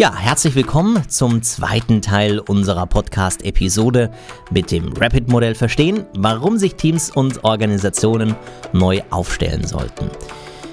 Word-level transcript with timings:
Ja, 0.00 0.16
herzlich 0.16 0.54
willkommen 0.54 1.06
zum 1.10 1.42
zweiten 1.42 2.00
Teil 2.00 2.38
unserer 2.38 2.86
Podcast-Episode 2.86 4.10
mit 4.50 4.70
dem 4.70 4.94
Rapid-Modell 4.96 5.54
Verstehen, 5.54 6.06
warum 6.14 6.56
sich 6.56 6.76
Teams 6.76 7.10
und 7.10 7.44
Organisationen 7.44 8.34
neu 8.72 9.02
aufstellen 9.10 9.66
sollten. 9.66 10.10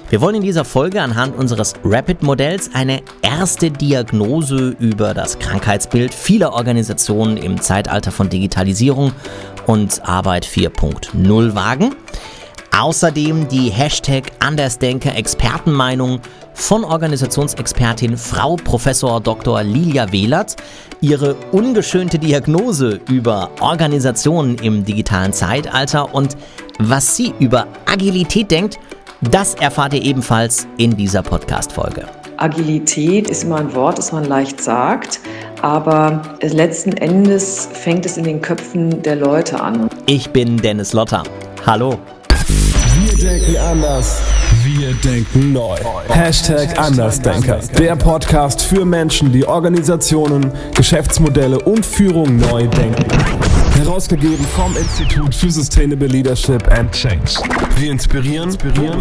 Wir 0.08 0.22
wollen 0.22 0.36
in 0.36 0.42
dieser 0.42 0.64
Folge 0.64 1.02
anhand 1.02 1.36
unseres 1.36 1.74
Rapid-Modells 1.84 2.70
eine 2.72 3.02
erste 3.20 3.70
Diagnose 3.70 4.74
über 4.78 5.12
das 5.12 5.38
Krankheitsbild 5.38 6.14
vieler 6.14 6.54
Organisationen 6.54 7.36
im 7.36 7.60
Zeitalter 7.60 8.12
von 8.12 8.30
Digitalisierung 8.30 9.12
und 9.66 10.08
Arbeit 10.08 10.46
4.0 10.46 11.54
wagen. 11.54 11.94
Außerdem 12.74 13.48
die 13.48 13.68
Hashtag 13.70 14.30
Andersdenker 14.38 15.14
Expertenmeinung 15.16 16.20
von 16.58 16.84
Organisationsexpertin 16.84 18.18
Frau 18.18 18.56
Professor 18.56 19.20
Dr. 19.20 19.62
Lilia 19.62 20.12
Wehlert, 20.12 20.56
ihre 21.00 21.36
ungeschönte 21.52 22.18
Diagnose 22.18 23.00
über 23.08 23.50
Organisationen 23.60 24.56
im 24.56 24.84
digitalen 24.84 25.32
Zeitalter 25.32 26.14
und 26.14 26.36
was 26.78 27.16
sie 27.16 27.32
über 27.38 27.68
Agilität 27.86 28.50
denkt, 28.50 28.78
das 29.22 29.54
erfahrt 29.54 29.94
ihr 29.94 30.02
ebenfalls 30.02 30.66
in 30.76 30.96
dieser 30.96 31.22
Podcast-Folge. 31.22 32.04
Agilität 32.36 33.30
ist 33.30 33.44
immer 33.44 33.56
ein 33.56 33.74
Wort, 33.74 33.98
das 33.98 34.12
man 34.12 34.24
leicht 34.24 34.60
sagt, 34.60 35.20
aber 35.62 36.22
letzten 36.42 36.92
Endes 36.92 37.68
fängt 37.72 38.04
es 38.04 38.16
in 38.16 38.24
den 38.24 38.42
Köpfen 38.42 39.02
der 39.02 39.16
Leute 39.16 39.60
an. 39.60 39.88
Ich 40.06 40.30
bin 40.30 40.56
Dennis 40.56 40.92
Lotter. 40.92 41.22
Hallo. 41.64 41.98
Wir 43.00 43.16
denken 43.16 43.56
anders. 43.56 44.20
Wir 44.76 44.92
denken 44.92 45.54
neu. 45.54 45.78
Hashtag 46.10 46.78
Andersdenker. 46.78 47.58
Der 47.78 47.96
Podcast 47.96 48.60
für 48.60 48.84
Menschen, 48.84 49.32
die 49.32 49.46
Organisationen, 49.46 50.52
Geschäftsmodelle 50.74 51.58
und 51.58 51.86
Führung 51.86 52.36
neu 52.36 52.66
denken. 52.66 53.47
Herausgegeben 53.78 54.44
vom 54.56 54.76
Institut 54.76 55.32
für 55.32 55.52
Sustainable 55.52 56.08
Leadership 56.08 56.66
and 56.72 56.90
Change. 56.90 57.38
Wir 57.76 57.92
inspirieren, 57.92 58.48
inspirieren 58.48 58.98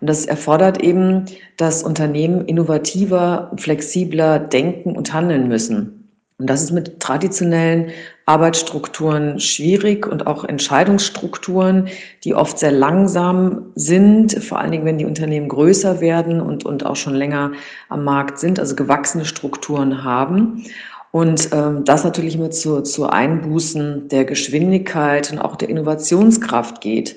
Und 0.00 0.08
das 0.08 0.24
erfordert 0.26 0.82
eben, 0.82 1.24
dass 1.56 1.82
Unternehmen 1.82 2.46
innovativer, 2.46 3.50
flexibler 3.56 4.38
denken 4.38 4.96
und 4.96 5.12
handeln 5.12 5.48
müssen. 5.48 5.99
Und 6.40 6.48
das 6.48 6.62
ist 6.62 6.70
mit 6.70 7.00
traditionellen 7.00 7.90
Arbeitsstrukturen 8.24 9.40
schwierig 9.40 10.06
und 10.06 10.26
auch 10.26 10.42
Entscheidungsstrukturen, 10.42 11.88
die 12.24 12.34
oft 12.34 12.58
sehr 12.58 12.72
langsam 12.72 13.66
sind, 13.74 14.42
vor 14.42 14.58
allen 14.58 14.72
Dingen, 14.72 14.86
wenn 14.86 14.96
die 14.96 15.04
Unternehmen 15.04 15.48
größer 15.48 16.00
werden 16.00 16.40
und, 16.40 16.64
und 16.64 16.86
auch 16.86 16.96
schon 16.96 17.14
länger 17.14 17.52
am 17.90 18.04
Markt 18.04 18.38
sind, 18.38 18.58
also 18.58 18.74
gewachsene 18.74 19.26
Strukturen 19.26 20.02
haben. 20.02 20.64
Und 21.12 21.50
ähm, 21.52 21.84
das 21.84 22.04
natürlich 22.04 22.36
immer 22.36 22.50
zu, 22.50 22.80
zu 22.80 23.06
Einbußen 23.06 24.08
der 24.08 24.24
Geschwindigkeit 24.24 25.30
und 25.30 25.40
auch 25.40 25.56
der 25.56 25.68
Innovationskraft 25.68 26.80
geht. 26.80 27.16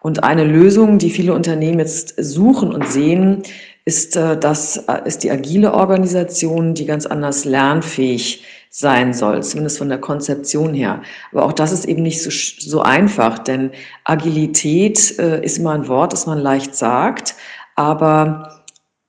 Und 0.00 0.24
eine 0.24 0.44
Lösung, 0.44 0.98
die 0.98 1.10
viele 1.10 1.32
Unternehmen 1.32 1.78
jetzt 1.78 2.14
suchen 2.18 2.74
und 2.74 2.88
sehen, 2.88 3.44
ist, 3.84 4.16
äh, 4.16 4.36
das 4.36 4.78
äh, 4.88 5.02
ist 5.04 5.22
die 5.22 5.30
agile 5.30 5.74
Organisation, 5.74 6.74
die 6.74 6.86
ganz 6.86 7.06
anders 7.06 7.44
lernfähig 7.44 8.44
sein 8.76 9.14
soll, 9.14 9.40
zumindest 9.44 9.78
von 9.78 9.88
der 9.88 9.98
Konzeption 9.98 10.74
her. 10.74 11.00
Aber 11.30 11.44
auch 11.44 11.52
das 11.52 11.70
ist 11.70 11.84
eben 11.84 12.02
nicht 12.02 12.20
so, 12.20 12.30
so 12.58 12.82
einfach, 12.82 13.38
denn 13.38 13.70
Agilität 14.02 15.16
äh, 15.20 15.44
ist 15.44 15.58
immer 15.58 15.74
ein 15.74 15.86
Wort, 15.86 16.12
das 16.12 16.26
man 16.26 16.40
leicht 16.40 16.74
sagt, 16.74 17.36
aber 17.76 18.64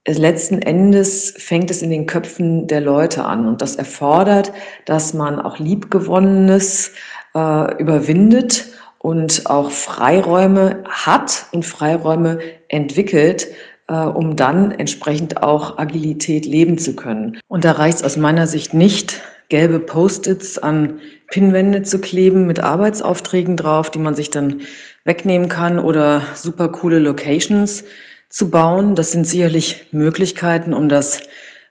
letzten 0.07 0.61
Endes 0.61 1.33
fängt 1.39 1.71
es 1.71 1.81
in 1.81 1.89
den 1.89 2.05
Köpfen 2.05 2.67
der 2.67 2.81
Leute 2.81 3.25
an 3.25 3.47
und 3.47 3.63
das 3.63 3.75
erfordert, 3.75 4.53
dass 4.85 5.15
man 5.15 5.39
auch 5.39 5.57
Liebgewonnenes 5.57 6.91
äh, 7.33 7.81
überwindet 7.81 8.67
und 8.99 9.47
auch 9.47 9.71
Freiräume 9.71 10.83
hat 10.87 11.47
und 11.53 11.65
Freiräume 11.65 12.37
entwickelt, 12.67 13.47
äh, 13.87 13.95
um 13.95 14.35
dann 14.35 14.69
entsprechend 14.69 15.41
auch 15.41 15.79
Agilität 15.79 16.45
leben 16.45 16.77
zu 16.77 16.95
können. 16.95 17.39
Und 17.47 17.65
da 17.65 17.71
reicht 17.71 17.97
es 17.97 18.03
aus 18.03 18.15
meiner 18.15 18.45
Sicht 18.45 18.75
nicht, 18.75 19.23
gelbe 19.49 19.79
Post-its 19.79 20.57
an 20.57 20.99
Pinnwände 21.27 21.83
zu 21.83 21.99
kleben 21.99 22.47
mit 22.47 22.59
Arbeitsaufträgen 22.59 23.57
drauf, 23.57 23.89
die 23.89 23.99
man 23.99 24.15
sich 24.15 24.29
dann 24.29 24.61
wegnehmen 25.03 25.49
kann 25.49 25.79
oder 25.79 26.21
super 26.35 26.69
coole 26.69 26.99
Locations 26.99 27.83
zu 28.29 28.49
bauen. 28.49 28.95
Das 28.95 29.11
sind 29.11 29.27
sicherlich 29.27 29.87
Möglichkeiten, 29.91 30.73
um 30.73 30.89
das, 30.89 31.21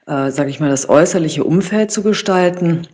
äh, 0.07 0.31
sage 0.31 0.51
ich 0.51 0.61
mal, 0.61 0.71
das 0.71 0.89
äußerliche 0.89 1.45
Umfeld 1.45 1.91
zu 1.91 2.03
gestalten. 2.03 2.87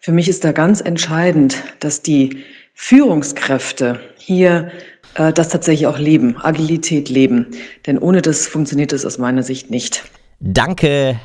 Für 0.00 0.12
mich 0.12 0.28
ist 0.28 0.44
da 0.44 0.52
ganz 0.52 0.80
entscheidend, 0.80 1.62
dass 1.80 2.02
die 2.02 2.44
Führungskräfte 2.74 4.00
hier 4.16 4.70
äh, 5.14 5.32
das 5.32 5.48
tatsächlich 5.48 5.86
auch 5.86 5.98
leben, 5.98 6.36
Agilität 6.40 7.08
leben. 7.08 7.46
Denn 7.86 7.98
ohne 7.98 8.22
das 8.22 8.46
funktioniert 8.46 8.92
es 8.92 9.04
aus 9.04 9.18
meiner 9.18 9.42
Sicht 9.42 9.70
nicht. 9.70 10.04
Danke 10.40 11.18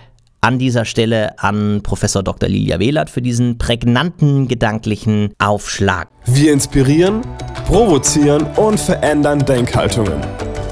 an 0.44 0.60
dieser 0.60 0.84
Stelle 0.84 1.40
an 1.40 1.82
Professor 1.84 2.22
Dr. 2.22 2.50
Lilia 2.50 2.78
Wehlert 2.78 3.10
für 3.10 3.22
diesen 3.22 3.58
prägnanten 3.58 4.48
gedanklichen 4.48 5.34
Aufschlag. 5.40 6.10
Wir 6.26 6.52
inspirieren, 6.52 7.22
provozieren 7.66 8.46
und 8.58 8.80
verändern 8.80 9.40
Denkhaltungen. 9.40 10.20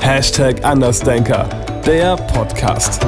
Hashtag 0.02 0.64
Andersdenker, 0.66 1.48
der 1.86 2.18
Podcast. 2.18 3.02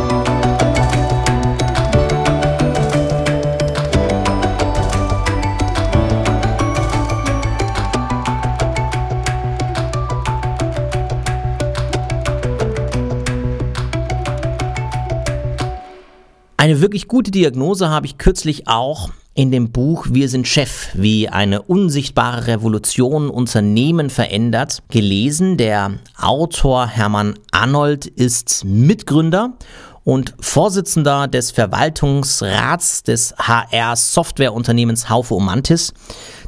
Eine 16.63 16.79
wirklich 16.79 17.09
gute 17.09 17.29
Diagnose 17.29 17.89
habe 17.89 18.05
ich 18.05 18.17
kürzlich 18.17 18.69
auch 18.69 19.09
in 19.33 19.51
dem 19.51 19.73
Buch 19.73 20.05
Wir 20.11 20.29
sind 20.29 20.47
Chef, 20.47 20.87
wie 20.93 21.27
eine 21.27 21.61
unsichtbare 21.61 22.47
Revolution 22.47 23.29
Unternehmen 23.29 24.09
verändert, 24.09 24.81
gelesen. 24.87 25.57
Der 25.57 25.99
Autor 26.17 26.87
Hermann 26.87 27.37
Arnold 27.51 28.05
ist 28.05 28.63
Mitgründer 28.63 29.57
und 30.05 30.35
Vorsitzender 30.39 31.27
des 31.27 31.51
Verwaltungsrats 31.51 33.03
des 33.03 33.35
HR-Softwareunternehmens 33.39 35.09
Haufe 35.09 35.35
Omantis. 35.35 35.93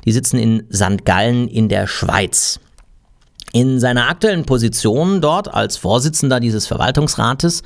Die 0.05 0.13
sitzen 0.13 0.37
in 0.37 0.63
St. 0.71 1.03
Gallen 1.03 1.49
in 1.49 1.67
der 1.67 1.87
Schweiz. 1.87 2.61
In 3.55 3.79
seiner 3.79 4.09
aktuellen 4.09 4.43
Position 4.43 5.21
dort 5.21 5.53
als 5.53 5.77
Vorsitzender 5.77 6.41
dieses 6.41 6.67
Verwaltungsrates 6.67 7.63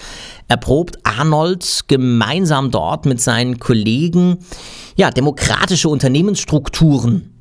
erprobt 0.48 1.00
Arnold 1.02 1.86
gemeinsam 1.88 2.70
dort 2.70 3.08
mit 3.08 3.20
seinen 3.20 3.58
Kollegen 3.58 4.38
ja, 4.98 5.10
demokratische 5.10 5.90
Unternehmensstrukturen. 5.90 7.34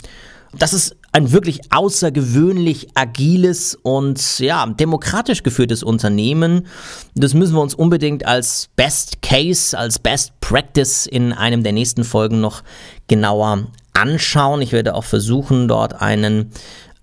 Das 0.56 0.72
ist 0.72 0.96
ein 1.12 1.30
wirklich 1.30 1.60
außergewöhnlich 1.68 2.88
agiles 2.94 3.78
und 3.82 4.38
ja, 4.38 4.64
demokratisch 4.64 5.42
geführtes 5.42 5.82
Unternehmen. 5.82 6.68
Das 7.14 7.34
müssen 7.34 7.54
wir 7.54 7.60
uns 7.60 7.74
unbedingt 7.74 8.24
als 8.24 8.70
Best 8.76 9.20
Case, 9.20 9.76
als 9.76 9.98
Best 9.98 10.40
Practice 10.40 11.04
in 11.04 11.34
einem 11.34 11.62
der 11.62 11.72
nächsten 11.72 12.02
Folgen 12.02 12.40
noch 12.40 12.62
genauer 13.08 13.66
anschauen. 13.92 14.62
Ich 14.62 14.72
werde 14.72 14.94
auch 14.94 15.04
versuchen, 15.04 15.68
dort 15.68 16.00
einen 16.00 16.50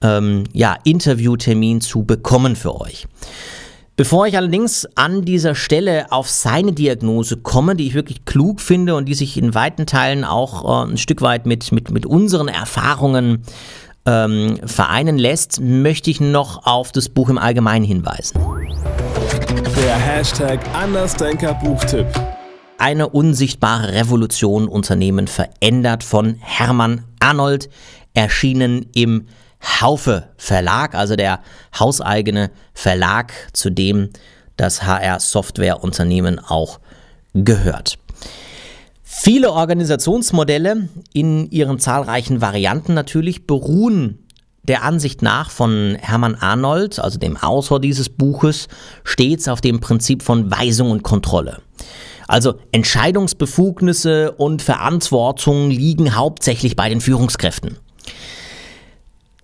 ähm, 0.02 0.44
ja, 0.54 0.76
Interviewtermin 0.84 1.82
zu 1.82 2.04
bekommen 2.04 2.56
für 2.56 2.80
euch. 2.80 3.08
Bevor 3.98 4.28
ich 4.28 4.36
allerdings 4.36 4.86
an 4.96 5.24
dieser 5.24 5.56
Stelle 5.56 6.12
auf 6.12 6.30
seine 6.30 6.74
Diagnose 6.74 7.38
komme, 7.38 7.78
die 7.78 7.88
ich 7.88 7.94
wirklich 7.94 8.26
klug 8.26 8.60
finde 8.60 8.96
und 8.96 9.06
die 9.06 9.14
sich 9.14 9.38
in 9.38 9.56
weiten 9.56 9.86
Teilen 9.86 10.26
auch 10.26 10.66
äh, 10.66 10.92
ein 10.92 10.98
Stück 10.98 11.22
weit 11.22 11.46
mit, 11.46 11.72
mit, 11.72 11.92
mit 11.92 12.06
unseren 12.06 12.50
Erfahrungen 12.50 13.44
ähm, 14.06 14.58
vereinen 14.66 15.18
lässt, 15.18 15.62
möchte 15.62 16.12
ich 16.12 16.20
noch 16.20 16.66
auf 16.66 16.92
das 16.92 17.08
Buch 17.08 17.30
im 17.30 17.38
Allgemeinen 17.38 17.86
hinweisen. 17.86 18.38
Der 19.78 19.96
Hashtag 19.96 20.60
Andersdenker 20.74 21.54
Buchtipp. 21.54 22.08
Eine 22.78 23.08
unsichtbare 23.08 23.94
Revolution 23.94 24.68
Unternehmen 24.68 25.28
verändert 25.28 26.04
von 26.04 26.36
Hermann 26.42 27.06
Arnold, 27.20 27.70
erschienen 28.14 28.88
im 28.94 29.28
Haufe 29.62 30.30
Verlag, 30.38 30.96
also 30.96 31.16
der 31.16 31.42
hauseigene 31.78 32.52
Verlag, 32.74 33.34
zu 33.54 33.70
dem 33.70 34.10
das 34.58 34.84
HR 34.84 35.20
Software 35.20 35.84
Unternehmen 35.84 36.40
auch 36.40 36.80
gehört. 37.34 37.98
Viele 39.04 39.52
Organisationsmodelle 39.52 40.90
in 41.14 41.50
ihren 41.52 41.80
zahlreichen 41.80 42.42
Varianten 42.42 42.94
natürlich 42.94 43.48
beruhen 43.48 44.20
der 44.64 44.84
Ansicht 44.84 45.22
nach 45.22 45.52
von 45.52 45.96
Hermann 46.00 46.36
Arnold, 46.36 47.00
also 47.00 47.20
dem 47.20 47.38
Autor 47.38 47.80
dieses 47.80 48.10
Buches, 48.10 48.68
stets 49.04 49.48
auf 49.48 49.62
dem 49.62 49.80
Prinzip 49.80 50.24
von 50.24 50.50
Weisung 50.50 50.92
und 50.92 51.04
Kontrolle. 51.04 51.62
Also 52.28 52.56
Entscheidungsbefugnisse 52.72 54.32
und 54.32 54.62
Verantwortung 54.62 55.70
liegen 55.70 56.16
hauptsächlich 56.16 56.76
bei 56.76 56.90
den 56.90 57.02
Führungskräften. 57.02 57.78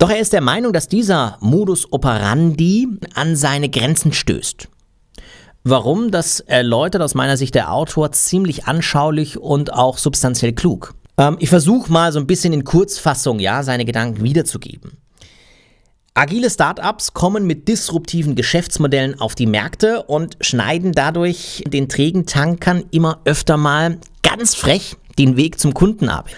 Doch 0.02 0.10
er 0.10 0.18
ist 0.18 0.32
der 0.32 0.40
Meinung, 0.40 0.72
dass 0.72 0.88
dieser 0.88 1.36
Modus 1.38 1.92
operandi 1.92 2.88
an 3.14 3.36
seine 3.36 3.68
Grenzen 3.68 4.12
stößt. 4.12 4.66
Warum? 5.62 6.10
Das 6.10 6.40
erläutert 6.40 7.02
aus 7.02 7.14
meiner 7.14 7.36
Sicht 7.36 7.54
der 7.54 7.72
Autor 7.72 8.10
ziemlich 8.10 8.64
anschaulich 8.64 9.38
und 9.38 9.72
auch 9.72 9.98
substanziell 9.98 10.54
klug. 10.54 10.94
Ähm, 11.18 11.36
ich 11.38 11.50
versuche 11.50 11.92
mal 11.92 12.10
so 12.10 12.18
ein 12.18 12.26
bisschen 12.26 12.52
in 12.52 12.64
Kurzfassung, 12.64 13.38
ja, 13.38 13.62
seine 13.62 13.84
Gedanken 13.84 14.24
wiederzugeben. 14.24 14.98
Agile 16.14 16.50
Startups 16.50 17.14
kommen 17.14 17.46
mit 17.46 17.68
disruptiven 17.68 18.34
Geschäftsmodellen 18.34 19.20
auf 19.20 19.36
die 19.36 19.46
Märkte 19.46 20.02
und 20.02 20.36
schneiden 20.40 20.90
dadurch 20.90 21.62
den 21.64 21.88
trägen 21.88 22.26
Tankern 22.26 22.82
immer 22.90 23.20
öfter 23.24 23.56
mal 23.56 23.98
ganz 24.24 24.56
frech 24.56 24.96
den 25.16 25.36
Weg 25.36 25.60
zum 25.60 25.74
Kunden 25.74 26.08
ab. 26.08 26.28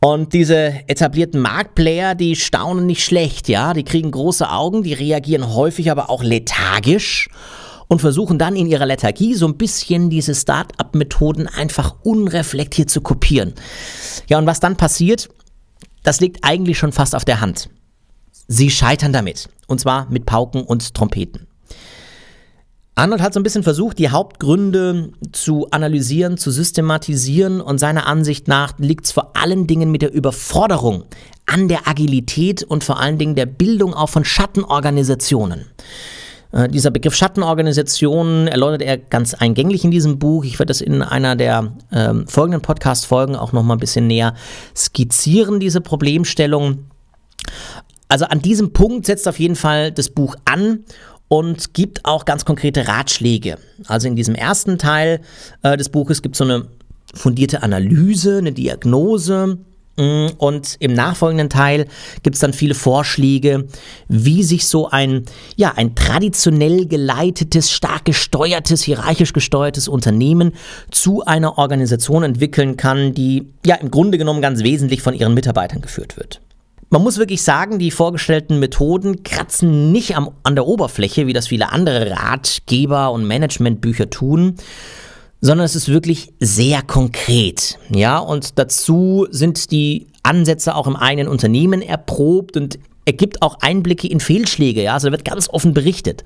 Und 0.00 0.34
diese 0.34 0.88
etablierten 0.88 1.40
Marktplayer, 1.40 2.14
die 2.14 2.36
staunen 2.36 2.86
nicht 2.86 3.04
schlecht, 3.04 3.48
ja, 3.48 3.72
die 3.72 3.84
kriegen 3.84 4.10
große 4.10 4.48
Augen, 4.48 4.82
die 4.82 4.92
reagieren 4.92 5.54
häufig 5.54 5.90
aber 5.90 6.10
auch 6.10 6.22
lethargisch 6.22 7.28
und 7.88 8.00
versuchen 8.00 8.38
dann 8.38 8.56
in 8.56 8.66
ihrer 8.66 8.86
Lethargie 8.86 9.34
so 9.34 9.46
ein 9.46 9.56
bisschen 9.56 10.10
diese 10.10 10.34
Start-up-Methoden 10.34 11.48
einfach 11.48 11.96
unreflektiert 12.02 12.90
zu 12.90 13.00
kopieren. 13.00 13.54
Ja, 14.28 14.38
und 14.38 14.46
was 14.46 14.60
dann 14.60 14.76
passiert, 14.76 15.28
das 16.02 16.20
liegt 16.20 16.44
eigentlich 16.44 16.78
schon 16.78 16.92
fast 16.92 17.14
auf 17.14 17.24
der 17.24 17.40
Hand. 17.40 17.70
Sie 18.48 18.70
scheitern 18.70 19.12
damit. 19.12 19.48
Und 19.66 19.80
zwar 19.80 20.08
mit 20.10 20.26
Pauken 20.26 20.62
und 20.62 20.94
Trompeten. 20.94 21.45
Arnold 22.98 23.20
hat 23.20 23.34
so 23.34 23.40
ein 23.40 23.42
bisschen 23.42 23.62
versucht, 23.62 23.98
die 23.98 24.08
Hauptgründe 24.08 25.10
zu 25.30 25.68
analysieren, 25.70 26.38
zu 26.38 26.50
systematisieren 26.50 27.60
und 27.60 27.76
seiner 27.78 28.06
Ansicht 28.06 28.48
nach 28.48 28.72
liegt 28.78 29.04
es 29.04 29.12
vor 29.12 29.36
allen 29.36 29.66
Dingen 29.66 29.90
mit 29.90 30.00
der 30.00 30.14
Überforderung 30.14 31.04
an 31.44 31.68
der 31.68 31.86
Agilität 31.86 32.62
und 32.62 32.84
vor 32.84 32.98
allen 32.98 33.18
Dingen 33.18 33.34
der 33.34 33.44
Bildung 33.44 33.92
auch 33.92 34.08
von 34.08 34.24
Schattenorganisationen. 34.24 35.66
Äh, 36.52 36.70
dieser 36.70 36.90
Begriff 36.90 37.14
Schattenorganisation 37.14 38.48
erläutert 38.48 38.80
er 38.80 38.96
ganz 38.96 39.34
eingänglich 39.34 39.84
in 39.84 39.90
diesem 39.90 40.18
Buch. 40.18 40.46
Ich 40.46 40.58
werde 40.58 40.70
das 40.70 40.80
in 40.80 41.02
einer 41.02 41.36
der 41.36 41.74
ähm, 41.92 42.26
folgenden 42.26 42.62
Podcast-Folgen 42.62 43.36
auch 43.36 43.52
nochmal 43.52 43.76
ein 43.76 43.80
bisschen 43.80 44.06
näher 44.06 44.32
skizzieren, 44.74 45.60
diese 45.60 45.82
Problemstellung. 45.82 46.86
Also 48.08 48.24
an 48.24 48.40
diesem 48.40 48.72
Punkt 48.72 49.04
setzt 49.04 49.28
auf 49.28 49.38
jeden 49.38 49.56
Fall 49.56 49.92
das 49.92 50.08
Buch 50.08 50.34
an 50.46 50.84
und 51.28 51.74
gibt 51.74 52.04
auch 52.04 52.24
ganz 52.24 52.44
konkrete 52.44 52.88
Ratschläge. 52.88 53.58
Also 53.86 54.08
in 54.08 54.16
diesem 54.16 54.34
ersten 54.34 54.78
Teil 54.78 55.20
äh, 55.62 55.76
des 55.76 55.88
Buches 55.88 56.22
gibt 56.22 56.34
es 56.34 56.38
so 56.38 56.44
eine 56.44 56.66
fundierte 57.14 57.62
Analyse, 57.62 58.38
eine 58.38 58.52
Diagnose. 58.52 59.58
Mm, 59.98 60.26
und 60.36 60.76
im 60.78 60.92
nachfolgenden 60.92 61.48
Teil 61.48 61.86
gibt 62.22 62.36
es 62.36 62.40
dann 62.40 62.52
viele 62.52 62.74
Vorschläge, 62.74 63.66
wie 64.08 64.42
sich 64.42 64.66
so 64.66 64.88
ein, 64.90 65.24
ja, 65.56 65.72
ein 65.74 65.94
traditionell 65.94 66.86
geleitetes, 66.86 67.72
stark 67.72 68.04
gesteuertes, 68.04 68.82
hierarchisch 68.82 69.32
gesteuertes 69.32 69.88
Unternehmen 69.88 70.52
zu 70.90 71.24
einer 71.24 71.58
Organisation 71.58 72.22
entwickeln 72.22 72.76
kann, 72.76 73.14
die 73.14 73.48
ja 73.64 73.76
im 73.76 73.90
Grunde 73.90 74.18
genommen 74.18 74.42
ganz 74.42 74.62
wesentlich 74.62 75.02
von 75.02 75.14
ihren 75.14 75.34
Mitarbeitern 75.34 75.80
geführt 75.80 76.16
wird. 76.16 76.40
Man 76.88 77.02
muss 77.02 77.18
wirklich 77.18 77.42
sagen, 77.42 77.78
die 77.78 77.90
vorgestellten 77.90 78.60
Methoden 78.60 79.24
kratzen 79.24 79.90
nicht 79.90 80.16
am, 80.16 80.30
an 80.44 80.54
der 80.54 80.66
Oberfläche, 80.66 81.26
wie 81.26 81.32
das 81.32 81.48
viele 81.48 81.72
andere 81.72 82.12
Ratgeber 82.12 83.10
und 83.10 83.26
Managementbücher 83.26 84.08
tun, 84.08 84.54
sondern 85.40 85.64
es 85.64 85.74
ist 85.74 85.88
wirklich 85.88 86.32
sehr 86.38 86.82
konkret. 86.82 87.78
Ja, 87.90 88.18
und 88.18 88.58
dazu 88.58 89.26
sind 89.30 89.70
die 89.72 90.06
Ansätze 90.22 90.74
auch 90.74 90.86
im 90.86 90.96
eigenen 90.96 91.28
Unternehmen 91.28 91.82
erprobt 91.82 92.56
und 92.56 92.78
ergibt 93.04 93.42
auch 93.42 93.58
Einblicke 93.60 94.08
in 94.08 94.20
Fehlschläge. 94.20 94.82
Ja, 94.82 94.94
also 94.94 95.08
da 95.08 95.12
wird 95.12 95.24
ganz 95.24 95.48
offen 95.48 95.74
berichtet. 95.74 96.24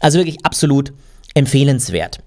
Also 0.00 0.18
wirklich 0.18 0.44
absolut 0.44 0.92
empfehlenswert. 1.34 2.20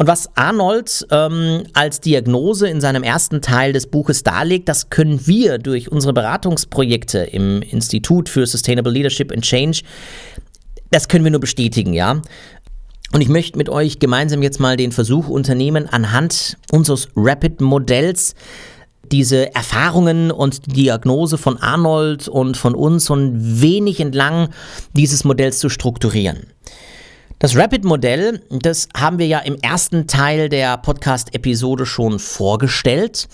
Und 0.00 0.06
was 0.06 0.34
Arnold 0.34 1.06
ähm, 1.10 1.64
als 1.74 2.00
Diagnose 2.00 2.66
in 2.66 2.80
seinem 2.80 3.02
ersten 3.02 3.42
Teil 3.42 3.74
des 3.74 3.86
Buches 3.86 4.22
darlegt, 4.22 4.66
das 4.70 4.88
können 4.88 5.26
wir 5.26 5.58
durch 5.58 5.92
unsere 5.92 6.14
Beratungsprojekte 6.14 7.18
im 7.18 7.60
Institut 7.60 8.30
für 8.30 8.46
Sustainable 8.46 8.90
Leadership 8.90 9.30
and 9.30 9.42
Change, 9.42 9.82
das 10.90 11.08
können 11.08 11.24
wir 11.24 11.30
nur 11.30 11.40
bestätigen, 11.40 11.92
ja. 11.92 12.22
Und 13.12 13.20
ich 13.20 13.28
möchte 13.28 13.58
mit 13.58 13.68
euch 13.68 13.98
gemeinsam 13.98 14.40
jetzt 14.40 14.58
mal 14.58 14.78
den 14.78 14.90
Versuch 14.90 15.28
unternehmen, 15.28 15.86
anhand 15.86 16.56
unseres 16.72 17.08
Rapid-Modells 17.14 18.34
diese 19.12 19.54
Erfahrungen 19.54 20.30
und 20.30 20.74
Diagnose 20.76 21.36
von 21.36 21.58
Arnold 21.58 22.26
und 22.26 22.56
von 22.56 22.74
uns 22.74 23.04
so 23.04 23.16
ein 23.16 23.60
wenig 23.60 24.00
entlang 24.00 24.48
dieses 24.94 25.24
Modells 25.24 25.58
zu 25.58 25.68
strukturieren. 25.68 26.46
Das 27.40 27.56
Rapid-Modell, 27.56 28.42
das 28.50 28.86
haben 28.94 29.18
wir 29.18 29.26
ja 29.26 29.38
im 29.38 29.56
ersten 29.62 30.06
Teil 30.06 30.50
der 30.50 30.76
Podcast-Episode 30.76 31.86
schon 31.86 32.18
vorgestellt. 32.18 33.28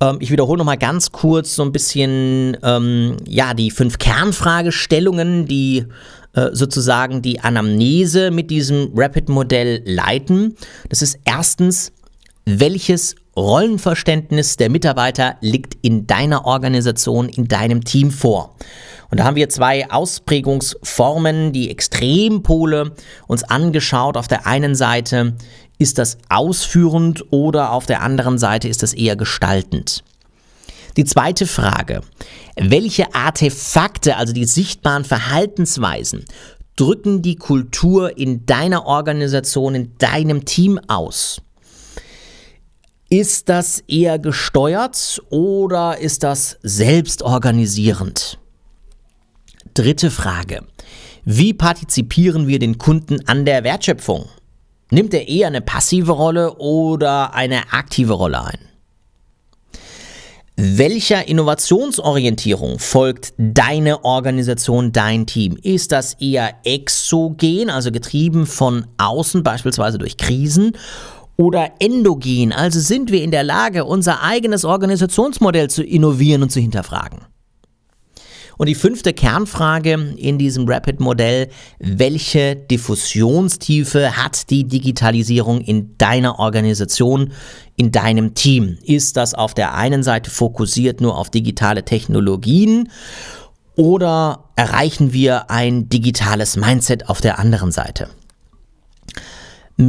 Ähm, 0.00 0.18
ich 0.20 0.30
wiederhole 0.30 0.58
nochmal 0.58 0.78
ganz 0.78 1.10
kurz 1.10 1.56
so 1.56 1.64
ein 1.64 1.72
bisschen 1.72 2.56
ähm, 2.62 3.16
ja, 3.26 3.52
die 3.52 3.72
fünf 3.72 3.98
Kernfragestellungen, 3.98 5.48
die 5.48 5.86
äh, 6.34 6.50
sozusagen 6.52 7.20
die 7.20 7.40
Anamnese 7.40 8.30
mit 8.30 8.48
diesem 8.48 8.92
Rapid-Modell 8.94 9.82
leiten. 9.86 10.54
Das 10.88 11.02
ist 11.02 11.18
erstens, 11.24 11.90
welches 12.44 13.16
Rollenverständnis 13.36 14.56
der 14.56 14.70
Mitarbeiter 14.70 15.34
liegt 15.40 15.76
in 15.82 16.06
deiner 16.06 16.44
Organisation, 16.44 17.28
in 17.28 17.48
deinem 17.48 17.82
Team 17.82 18.12
vor? 18.12 18.54
Und 19.12 19.18
da 19.18 19.24
haben 19.24 19.36
wir 19.36 19.50
zwei 19.50 19.90
Ausprägungsformen, 19.90 21.52
die 21.52 21.70
Extrempole 21.70 22.92
uns 23.26 23.44
angeschaut. 23.44 24.16
Auf 24.16 24.26
der 24.26 24.46
einen 24.46 24.74
Seite 24.74 25.34
ist 25.76 25.98
das 25.98 26.16
ausführend 26.30 27.30
oder 27.30 27.72
auf 27.72 27.84
der 27.84 28.00
anderen 28.00 28.38
Seite 28.38 28.68
ist 28.68 28.82
das 28.82 28.94
eher 28.94 29.14
gestaltend. 29.14 30.02
Die 30.96 31.04
zweite 31.04 31.46
Frage. 31.46 32.00
Welche 32.56 33.14
Artefakte, 33.14 34.16
also 34.16 34.32
die 34.32 34.46
sichtbaren 34.46 35.04
Verhaltensweisen, 35.04 36.24
drücken 36.76 37.20
die 37.20 37.36
Kultur 37.36 38.16
in 38.16 38.46
deiner 38.46 38.86
Organisation, 38.86 39.74
in 39.74 39.92
deinem 39.98 40.46
Team 40.46 40.80
aus? 40.88 41.42
Ist 43.10 43.50
das 43.50 43.80
eher 43.80 44.18
gesteuert 44.18 45.20
oder 45.28 45.98
ist 45.98 46.22
das 46.22 46.56
selbstorganisierend? 46.62 48.38
Dritte 49.74 50.10
Frage. 50.10 50.60
Wie 51.24 51.54
partizipieren 51.54 52.46
wir 52.46 52.58
den 52.58 52.76
Kunden 52.76 53.26
an 53.26 53.46
der 53.46 53.64
Wertschöpfung? 53.64 54.26
Nimmt 54.90 55.14
er 55.14 55.28
eher 55.28 55.46
eine 55.46 55.62
passive 55.62 56.12
Rolle 56.12 56.56
oder 56.56 57.32
eine 57.32 57.72
aktive 57.72 58.12
Rolle 58.12 58.44
ein? 58.44 58.58
Welcher 60.56 61.26
Innovationsorientierung 61.26 62.78
folgt 62.78 63.32
deine 63.38 64.04
Organisation, 64.04 64.92
dein 64.92 65.24
Team? 65.24 65.56
Ist 65.62 65.90
das 65.92 66.14
eher 66.20 66.54
exogen, 66.64 67.70
also 67.70 67.90
getrieben 67.90 68.44
von 68.44 68.86
außen, 68.98 69.42
beispielsweise 69.42 69.96
durch 69.96 70.18
Krisen, 70.18 70.76
oder 71.38 71.72
endogen, 71.78 72.52
also 72.52 72.78
sind 72.78 73.10
wir 73.10 73.22
in 73.22 73.30
der 73.30 73.42
Lage, 73.42 73.86
unser 73.86 74.22
eigenes 74.22 74.66
Organisationsmodell 74.66 75.70
zu 75.70 75.82
innovieren 75.82 76.42
und 76.42 76.52
zu 76.52 76.60
hinterfragen? 76.60 77.20
Und 78.58 78.68
die 78.68 78.74
fünfte 78.74 79.12
Kernfrage 79.12 80.14
in 80.16 80.38
diesem 80.38 80.68
Rapid-Modell, 80.68 81.48
welche 81.78 82.56
Diffusionstiefe 82.56 84.16
hat 84.16 84.50
die 84.50 84.64
Digitalisierung 84.64 85.60
in 85.60 85.96
deiner 85.98 86.38
Organisation, 86.38 87.32
in 87.76 87.92
deinem 87.92 88.34
Team? 88.34 88.78
Ist 88.84 89.16
das 89.16 89.34
auf 89.34 89.54
der 89.54 89.74
einen 89.74 90.02
Seite 90.02 90.30
fokussiert 90.30 91.00
nur 91.00 91.16
auf 91.16 91.30
digitale 91.30 91.84
Technologien 91.84 92.88
oder 93.76 94.50
erreichen 94.56 95.12
wir 95.12 95.50
ein 95.50 95.88
digitales 95.88 96.56
Mindset 96.56 97.08
auf 97.08 97.20
der 97.20 97.38
anderen 97.38 97.72
Seite? 97.72 98.08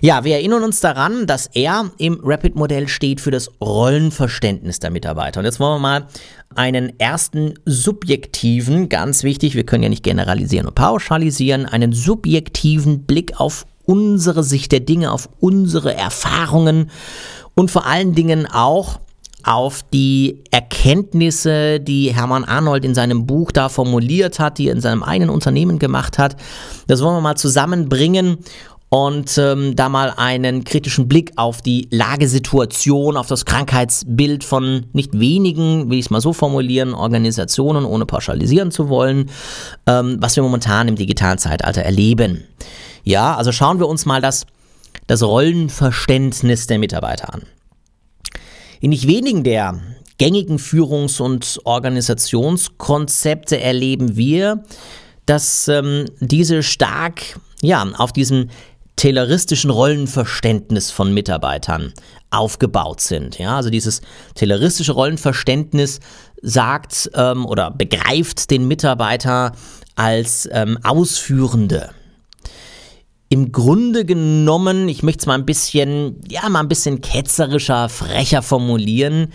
Ja, 0.00 0.24
wir 0.24 0.34
erinnern 0.34 0.62
uns 0.62 0.80
daran, 0.80 1.26
dass 1.26 1.46
er 1.54 1.90
im 1.98 2.20
Rapid-Modell 2.22 2.88
steht 2.88 3.20
für 3.20 3.30
das 3.30 3.50
Rollenverständnis 3.60 4.78
der 4.78 4.90
Mitarbeiter. 4.90 5.40
Und 5.40 5.46
jetzt 5.46 5.60
wollen 5.60 5.76
wir 5.76 5.78
mal 5.78 6.06
einen 6.54 6.98
ersten 7.00 7.54
subjektiven, 7.64 8.88
ganz 8.88 9.22
wichtig, 9.22 9.54
wir 9.54 9.64
können 9.64 9.82
ja 9.82 9.88
nicht 9.88 10.02
generalisieren 10.02 10.66
und 10.66 10.74
pauschalisieren, 10.74 11.66
einen 11.66 11.92
subjektiven 11.92 13.04
Blick 13.04 13.40
auf 13.40 13.66
unsere 13.86 14.44
Sicht 14.44 14.72
der 14.72 14.80
Dinge, 14.80 15.12
auf 15.12 15.28
unsere 15.40 15.94
Erfahrungen 15.94 16.90
und 17.54 17.70
vor 17.70 17.86
allen 17.86 18.14
Dingen 18.14 18.46
auch 18.46 19.00
auf 19.44 19.82
die 19.92 20.42
Erkenntnisse, 20.50 21.78
die 21.78 22.14
Hermann 22.14 22.44
Arnold 22.44 22.84
in 22.84 22.94
seinem 22.94 23.26
Buch 23.26 23.52
da 23.52 23.68
formuliert 23.68 24.38
hat, 24.38 24.56
die 24.56 24.68
er 24.68 24.74
in 24.74 24.80
seinem 24.80 25.02
eigenen 25.02 25.28
Unternehmen 25.28 25.78
gemacht 25.78 26.18
hat. 26.18 26.36
Das 26.86 27.02
wollen 27.02 27.16
wir 27.16 27.20
mal 27.20 27.36
zusammenbringen 27.36 28.38
und 28.88 29.38
ähm, 29.38 29.74
da 29.74 29.88
mal 29.88 30.12
einen 30.16 30.62
kritischen 30.62 31.08
Blick 31.08 31.32
auf 31.36 31.62
die 31.62 31.88
Lagesituation, 31.90 33.16
auf 33.16 33.26
das 33.26 33.44
Krankheitsbild 33.44 34.44
von 34.44 34.86
nicht 34.92 35.18
wenigen, 35.18 35.90
will 35.90 35.98
ich 35.98 36.06
es 36.06 36.10
mal 36.10 36.20
so 36.20 36.32
formulieren, 36.32 36.94
Organisationen, 36.94 37.84
ohne 37.84 38.06
pauschalisieren 38.06 38.70
zu 38.70 38.88
wollen, 38.88 39.30
ähm, 39.86 40.18
was 40.20 40.36
wir 40.36 40.42
momentan 40.42 40.86
im 40.88 40.96
digitalen 40.96 41.38
Zeitalter 41.38 41.82
erleben. 41.82 42.44
Ja, 43.02 43.36
also 43.36 43.52
schauen 43.52 43.80
wir 43.80 43.88
uns 43.88 44.06
mal 44.06 44.20
das, 44.20 44.46
das 45.06 45.22
Rollenverständnis 45.22 46.66
der 46.66 46.78
Mitarbeiter 46.78 47.34
an. 47.34 47.42
In 48.80 48.90
nicht 48.90 49.08
wenigen 49.08 49.44
der 49.44 49.80
gängigen 50.18 50.58
Führungs- 50.58 51.20
und 51.20 51.58
Organisationskonzepte 51.64 53.58
erleben 53.58 54.16
wir, 54.16 54.62
dass 55.26 55.68
ähm, 55.68 56.04
diese 56.20 56.62
stark 56.62 57.22
ja, 57.64 57.82
auf 57.96 58.12
diesem 58.12 58.50
tayloristischen 58.96 59.70
Rollenverständnis 59.70 60.90
von 60.90 61.12
Mitarbeitern 61.12 61.92
aufgebaut 62.30 63.00
sind. 63.00 63.38
Ja, 63.38 63.56
also 63.56 63.70
dieses 63.70 64.02
tayloristische 64.34 64.92
Rollenverständnis 64.92 66.00
sagt 66.42 67.10
ähm, 67.14 67.46
oder 67.46 67.70
begreift 67.70 68.50
den 68.50 68.68
Mitarbeiter 68.68 69.52
als 69.96 70.48
ähm, 70.52 70.78
Ausführende. 70.82 71.90
Im 73.28 73.52
Grunde 73.52 74.04
genommen, 74.04 74.88
ich 74.88 75.02
möchte 75.02 75.20
es 75.20 75.26
mal 75.26 75.34
ein 75.34 75.46
bisschen, 75.46 76.20
ja, 76.28 76.48
mal 76.48 76.60
ein 76.60 76.68
bisschen 76.68 77.00
ketzerischer, 77.00 77.88
frecher 77.88 78.42
formulieren, 78.42 79.32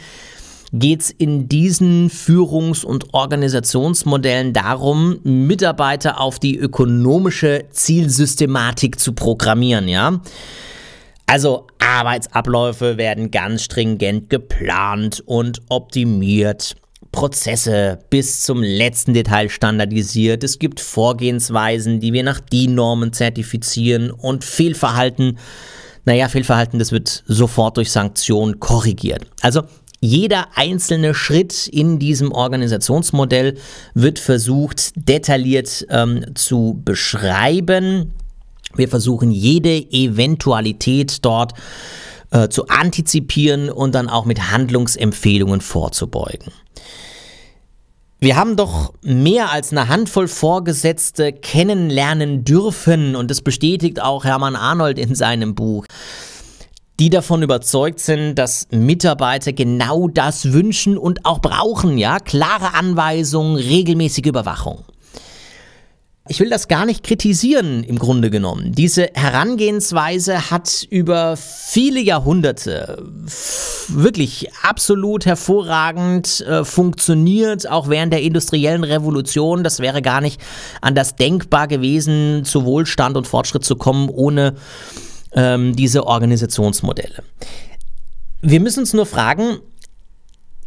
geht 0.72 1.02
es 1.02 1.10
in 1.12 1.48
diesen 1.48 2.10
Führungs- 2.10 2.86
und 2.86 3.14
Organisationsmodellen 3.14 4.54
darum, 4.54 5.20
Mitarbeiter 5.24 6.20
auf 6.20 6.40
die 6.40 6.58
ökonomische 6.58 7.66
Zielsystematik 7.72 9.00
zu 9.00 9.14
programmieren, 9.14 9.88
ja. 9.88 10.22
Also 11.26 11.68
Arbeitsabläufe 11.80 12.98
werden 12.98 13.30
ganz 13.30 13.64
stringent 13.64 14.30
geplant 14.30 15.22
und 15.26 15.62
optimiert. 15.70 16.76
Prozesse 17.12 18.00
bis 18.10 18.44
zum 18.44 18.62
letzten 18.62 19.14
Detail 19.14 19.50
standardisiert. 19.50 20.44
Es 20.44 20.60
gibt 20.60 20.80
Vorgehensweisen, 20.80 22.00
die 22.00 22.14
wir 22.14 22.24
nach 22.24 22.40
DIN-Normen 22.40 23.14
zertifizieren 23.14 24.12
und 24.12 24.44
Fehlverhalten, 24.44 25.38
naja, 26.06 26.30
Fehlverhalten, 26.30 26.80
das 26.80 26.92
wird 26.92 27.24
sofort 27.28 27.78
durch 27.78 27.92
Sanktionen 27.92 28.60
korrigiert. 28.60 29.26
Also 29.42 29.64
jeder 30.00 30.48
einzelne 30.56 31.14
Schritt 31.14 31.68
in 31.68 32.00
diesem 32.00 32.32
Organisationsmodell 32.32 33.58
wird 33.94 34.20
versucht, 34.20 34.92
detailliert 34.96 35.86
ähm, 35.90 36.36
zu 36.36 36.82
beschreiben. 36.86 38.14
Wir 38.76 38.88
versuchen 38.88 39.32
jede 39.32 39.76
Eventualität 39.92 41.26
dort 41.26 41.54
äh, 42.32 42.50
zu 42.50 42.68
antizipieren 42.68 43.70
und 43.70 43.96
dann 43.96 44.08
auch 44.08 44.26
mit 44.26 44.52
Handlungsempfehlungen 44.52 45.62
vorzubeugen. 45.62 46.54
Wir 48.22 48.36
haben 48.36 48.58
doch 48.58 48.94
mehr 49.02 49.50
als 49.50 49.72
eine 49.72 49.88
Handvoll 49.88 50.28
Vorgesetzte 50.28 51.32
kennenlernen 51.32 52.44
dürfen 52.44 53.16
und 53.16 53.32
das 53.32 53.42
bestätigt 53.42 54.02
auch 54.02 54.26
Hermann 54.26 54.58
Arnold 54.58 55.00
in 55.00 55.16
seinem 55.16 55.56
Buch 55.56 55.86
die 57.00 57.10
davon 57.10 57.42
überzeugt 57.42 58.00
sind, 58.00 58.36
dass 58.36 58.68
Mitarbeiter 58.72 59.54
genau 59.54 60.08
das 60.08 60.52
wünschen 60.52 60.98
und 60.98 61.26
auch 61.26 61.40
brauchen, 61.40 61.98
ja, 61.98 62.20
klare 62.20 62.74
Anweisungen, 62.74 63.56
regelmäßige 63.56 64.26
Überwachung. 64.26 64.84
Ich 66.32 66.40
will 66.40 66.50
das 66.52 66.68
gar 66.68 66.86
nicht 66.86 67.04
kritisieren 67.04 67.84
im 67.84 67.98
Grunde 67.98 68.30
genommen. 68.30 68.74
Diese 68.74 69.10
Herangehensweise 69.16 70.52
hat 70.52 70.86
über 70.92 71.36
viele 71.38 72.00
Jahrhunderte 72.00 73.02
wirklich 73.88 74.54
absolut 74.62 75.26
hervorragend 75.26 76.42
äh, 76.42 76.64
funktioniert, 76.64 77.68
auch 77.68 77.90
während 77.90 78.14
der 78.14 78.22
industriellen 78.22 78.84
Revolution. 78.84 79.64
Das 79.64 79.80
wäre 79.80 80.04
gar 80.04 80.22
nicht 80.22 80.40
anders 80.82 81.16
denkbar 81.16 81.68
gewesen, 81.68 82.46
zu 82.46 82.64
Wohlstand 82.64 83.18
und 83.18 83.26
Fortschritt 83.26 83.66
zu 83.66 83.76
kommen, 83.76 84.08
ohne 84.10 84.54
ähm, 85.34 85.76
diese 85.76 86.06
Organisationsmodelle. 86.06 87.24
Wir 88.42 88.60
müssen 88.60 88.82
uns 88.82 88.94
nur 88.94 89.06
fragen, 89.06 89.60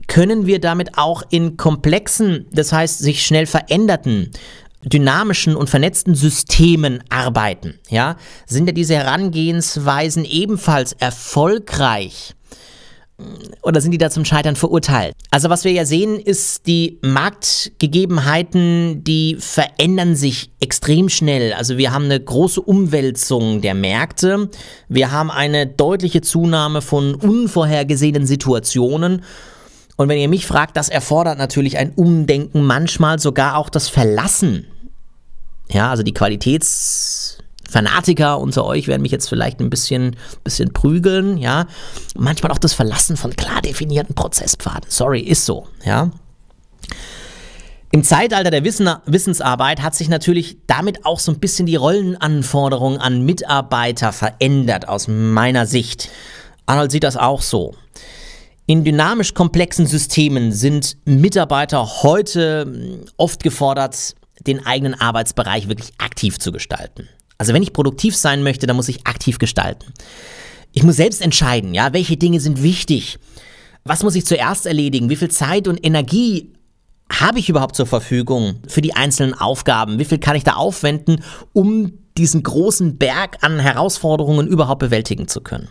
können 0.06 0.46
wir 0.46 0.60
damit 0.60 0.98
auch 0.98 1.22
in 1.30 1.56
komplexen, 1.56 2.46
das 2.52 2.72
heißt 2.72 2.98
sich 2.98 3.24
schnell 3.24 3.46
veränderten, 3.46 4.30
dynamischen 4.84 5.56
und 5.56 5.70
vernetzten 5.70 6.14
Systemen 6.14 7.02
arbeiten? 7.08 7.78
Ja, 7.88 8.16
sind 8.46 8.66
ja 8.66 8.72
diese 8.72 8.94
Herangehensweisen 8.94 10.24
ebenfalls 10.24 10.92
erfolgreich? 10.92 12.34
Oder 13.62 13.80
sind 13.80 13.92
die 13.92 13.98
da 13.98 14.10
zum 14.10 14.24
Scheitern 14.24 14.56
verurteilt? 14.56 15.14
Also 15.30 15.50
was 15.50 15.64
wir 15.64 15.72
ja 15.72 15.84
sehen, 15.84 16.18
ist 16.18 16.66
die 16.66 16.98
Marktgegebenheiten, 17.02 19.04
die 19.04 19.36
verändern 19.38 20.16
sich 20.16 20.50
extrem 20.60 21.08
schnell. 21.08 21.52
Also 21.52 21.78
wir 21.78 21.92
haben 21.92 22.06
eine 22.06 22.20
große 22.20 22.60
Umwälzung 22.60 23.60
der 23.60 23.74
Märkte, 23.74 24.50
wir 24.88 25.12
haben 25.12 25.30
eine 25.30 25.66
deutliche 25.66 26.22
Zunahme 26.22 26.82
von 26.82 27.14
unvorhergesehenen 27.14 28.26
Situationen. 28.26 29.22
Und 29.96 30.08
wenn 30.08 30.18
ihr 30.18 30.28
mich 30.28 30.46
fragt, 30.46 30.76
das 30.76 30.88
erfordert 30.88 31.38
natürlich 31.38 31.78
ein 31.78 31.92
Umdenken, 31.94 32.64
manchmal 32.64 33.18
sogar 33.18 33.56
auch 33.56 33.68
das 33.68 33.88
Verlassen. 33.88 34.66
Ja, 35.70 35.90
also 35.90 36.02
die 36.02 36.14
Qualitäts 36.14 37.38
Fanatiker 37.72 38.38
unter 38.38 38.66
euch 38.66 38.86
werden 38.86 39.00
mich 39.00 39.12
jetzt 39.12 39.28
vielleicht 39.28 39.60
ein 39.60 39.70
bisschen, 39.70 40.16
bisschen 40.44 40.72
prügeln, 40.74 41.38
ja. 41.38 41.66
Manchmal 42.14 42.52
auch 42.52 42.58
das 42.58 42.74
Verlassen 42.74 43.16
von 43.16 43.34
klar 43.34 43.62
definierten 43.62 44.14
Prozesspfaden. 44.14 44.84
Sorry, 44.88 45.20
ist 45.20 45.46
so, 45.46 45.66
ja. 45.84 46.10
Im 47.90 48.04
Zeitalter 48.04 48.50
der 48.50 48.64
Wissen 48.64 48.90
Wissensarbeit 49.06 49.82
hat 49.82 49.94
sich 49.94 50.08
natürlich 50.08 50.58
damit 50.66 51.06
auch 51.06 51.18
so 51.18 51.32
ein 51.32 51.40
bisschen 51.40 51.66
die 51.66 51.76
Rollenanforderung 51.76 52.98
an 52.98 53.22
Mitarbeiter 53.22 54.12
verändert, 54.12 54.88
aus 54.88 55.08
meiner 55.08 55.66
Sicht. 55.66 56.10
Arnold 56.66 56.90
sieht 56.90 57.04
das 57.04 57.16
auch 57.16 57.40
so. 57.40 57.74
In 58.66 58.84
dynamisch 58.84 59.32
komplexen 59.32 59.86
Systemen 59.86 60.52
sind 60.52 60.98
Mitarbeiter 61.04 62.02
heute 62.02 62.62
hm, 62.66 63.04
oft 63.16 63.42
gefordert, 63.42 64.14
den 64.46 64.64
eigenen 64.66 64.94
Arbeitsbereich 64.94 65.68
wirklich 65.68 65.92
aktiv 65.98 66.38
zu 66.38 66.52
gestalten. 66.52 67.08
Also 67.42 67.54
wenn 67.54 67.62
ich 67.64 67.72
produktiv 67.72 68.14
sein 68.14 68.44
möchte, 68.44 68.68
dann 68.68 68.76
muss 68.76 68.88
ich 68.88 69.04
aktiv 69.04 69.38
gestalten. 69.38 69.92
Ich 70.70 70.84
muss 70.84 70.94
selbst 70.94 71.20
entscheiden, 71.20 71.74
ja, 71.74 71.92
welche 71.92 72.16
Dinge 72.16 72.38
sind 72.38 72.62
wichtig. 72.62 73.18
Was 73.82 74.04
muss 74.04 74.14
ich 74.14 74.24
zuerst 74.24 74.64
erledigen? 74.64 75.10
Wie 75.10 75.16
viel 75.16 75.28
Zeit 75.28 75.66
und 75.66 75.84
Energie 75.84 76.52
habe 77.10 77.40
ich 77.40 77.48
überhaupt 77.48 77.74
zur 77.74 77.86
Verfügung 77.86 78.60
für 78.68 78.80
die 78.80 78.94
einzelnen 78.94 79.34
Aufgaben? 79.34 79.98
Wie 79.98 80.04
viel 80.04 80.18
kann 80.18 80.36
ich 80.36 80.44
da 80.44 80.52
aufwenden, 80.52 81.24
um 81.52 81.94
diesen 82.16 82.44
großen 82.44 82.96
Berg 82.96 83.38
an 83.40 83.58
Herausforderungen 83.58 84.46
überhaupt 84.46 84.78
bewältigen 84.78 85.26
zu 85.26 85.40
können? 85.40 85.66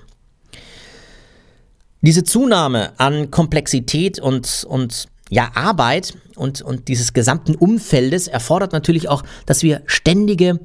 Diese 2.02 2.26
Zunahme 2.26 2.92
an 3.00 3.32
Komplexität 3.32 4.20
und, 4.20 4.66
und 4.68 5.08
ja, 5.30 5.52
Arbeit 5.56 6.18
und, 6.36 6.62
und 6.64 6.90
dieses 6.90 7.14
gesamten 7.14 7.56
Umfeldes 7.56 8.28
erfordert 8.28 8.74
natürlich 8.74 9.08
auch, 9.08 9.24
dass 9.46 9.64
wir 9.64 9.84
ständige 9.86 10.60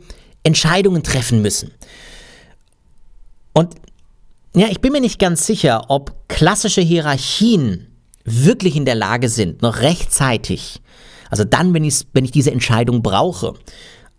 Entscheidungen 0.46 1.02
treffen 1.02 1.42
müssen. 1.42 1.72
Und 3.52 3.74
ja, 4.54 4.68
ich 4.70 4.80
bin 4.80 4.92
mir 4.92 5.00
nicht 5.00 5.18
ganz 5.18 5.46
sicher, 5.46 5.86
ob 5.88 6.28
klassische 6.28 6.80
Hierarchien 6.80 7.88
wirklich 8.24 8.76
in 8.76 8.84
der 8.84 8.94
Lage 8.94 9.28
sind, 9.28 9.62
noch 9.62 9.80
rechtzeitig, 9.80 10.80
also 11.30 11.44
dann, 11.44 11.74
wenn, 11.74 11.82
wenn 12.12 12.24
ich 12.24 12.30
diese 12.30 12.52
Entscheidung 12.52 13.02
brauche, 13.02 13.54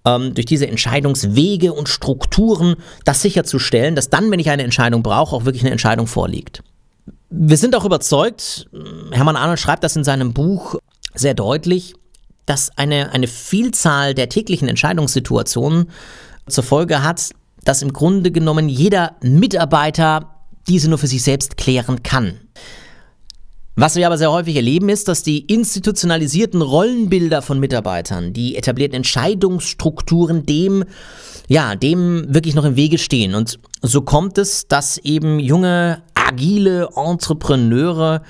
ähm, 0.05 0.33
durch 0.33 0.45
diese 0.45 0.67
Entscheidungswege 0.67 1.73
und 1.73 1.89
Strukturen 1.89 2.75
das 3.05 3.21
sicherzustellen, 3.21 3.95
dass 3.95 4.09
dann, 4.09 4.29
wenn 4.29 4.39
ich 4.39 4.49
eine 4.49 4.63
Entscheidung 4.63 5.03
brauche, 5.03 5.35
auch 5.35 5.45
wirklich 5.45 5.63
eine 5.63 5.71
Entscheidung 5.71 6.07
vorliegt. 6.07 6.63
Wir 7.29 7.57
sind 7.57 7.75
auch 7.75 7.85
überzeugt, 7.85 8.69
Hermann 9.11 9.35
Arnold 9.35 9.59
schreibt 9.59 9.83
das 9.83 9.95
in 9.95 10.03
seinem 10.03 10.33
Buch 10.33 10.75
sehr 11.13 11.33
deutlich, 11.33 11.93
dass 12.47 12.75
eine, 12.75 13.11
eine 13.11 13.27
Vielzahl 13.27 14.15
der 14.15 14.29
täglichen 14.29 14.67
Entscheidungssituationen 14.67 15.91
zur 16.47 16.63
Folge 16.63 17.03
hat, 17.03 17.29
dass 17.63 17.83
im 17.83 17.93
Grunde 17.93 18.31
genommen 18.31 18.69
jeder 18.69 19.17
Mitarbeiter 19.21 20.33
diese 20.67 20.89
nur 20.89 20.97
für 20.97 21.07
sich 21.07 21.21
selbst 21.21 21.57
klären 21.57 22.01
kann. 22.01 22.39
Was 23.75 23.95
wir 23.95 24.07
aber 24.07 24.17
sehr 24.17 24.31
häufig 24.31 24.55
erleben, 24.55 24.89
ist, 24.89 25.07
dass 25.07 25.21
die 25.21 25.41
institutionalisierten 25.41 26.63
Rollenbilder 26.63 27.43
von 27.43 27.59
Mitarbeitern, 27.59 28.33
die 28.33 28.55
etablierten 28.55 28.95
Entscheidungsstrukturen 28.95 30.47
dem, 30.47 30.83
ja, 31.47 31.75
dem 31.75 32.33
wirklich 32.33 32.55
noch 32.55 32.65
im 32.65 32.75
Wege 32.75 32.97
stehen. 32.97 33.35
Und 33.35 33.59
so 33.83 34.01
kommt 34.01 34.39
es, 34.39 34.67
dass 34.67 34.97
eben 34.97 35.37
junge, 35.37 36.01
agile 36.15 36.89
Entrepreneure 36.95 38.23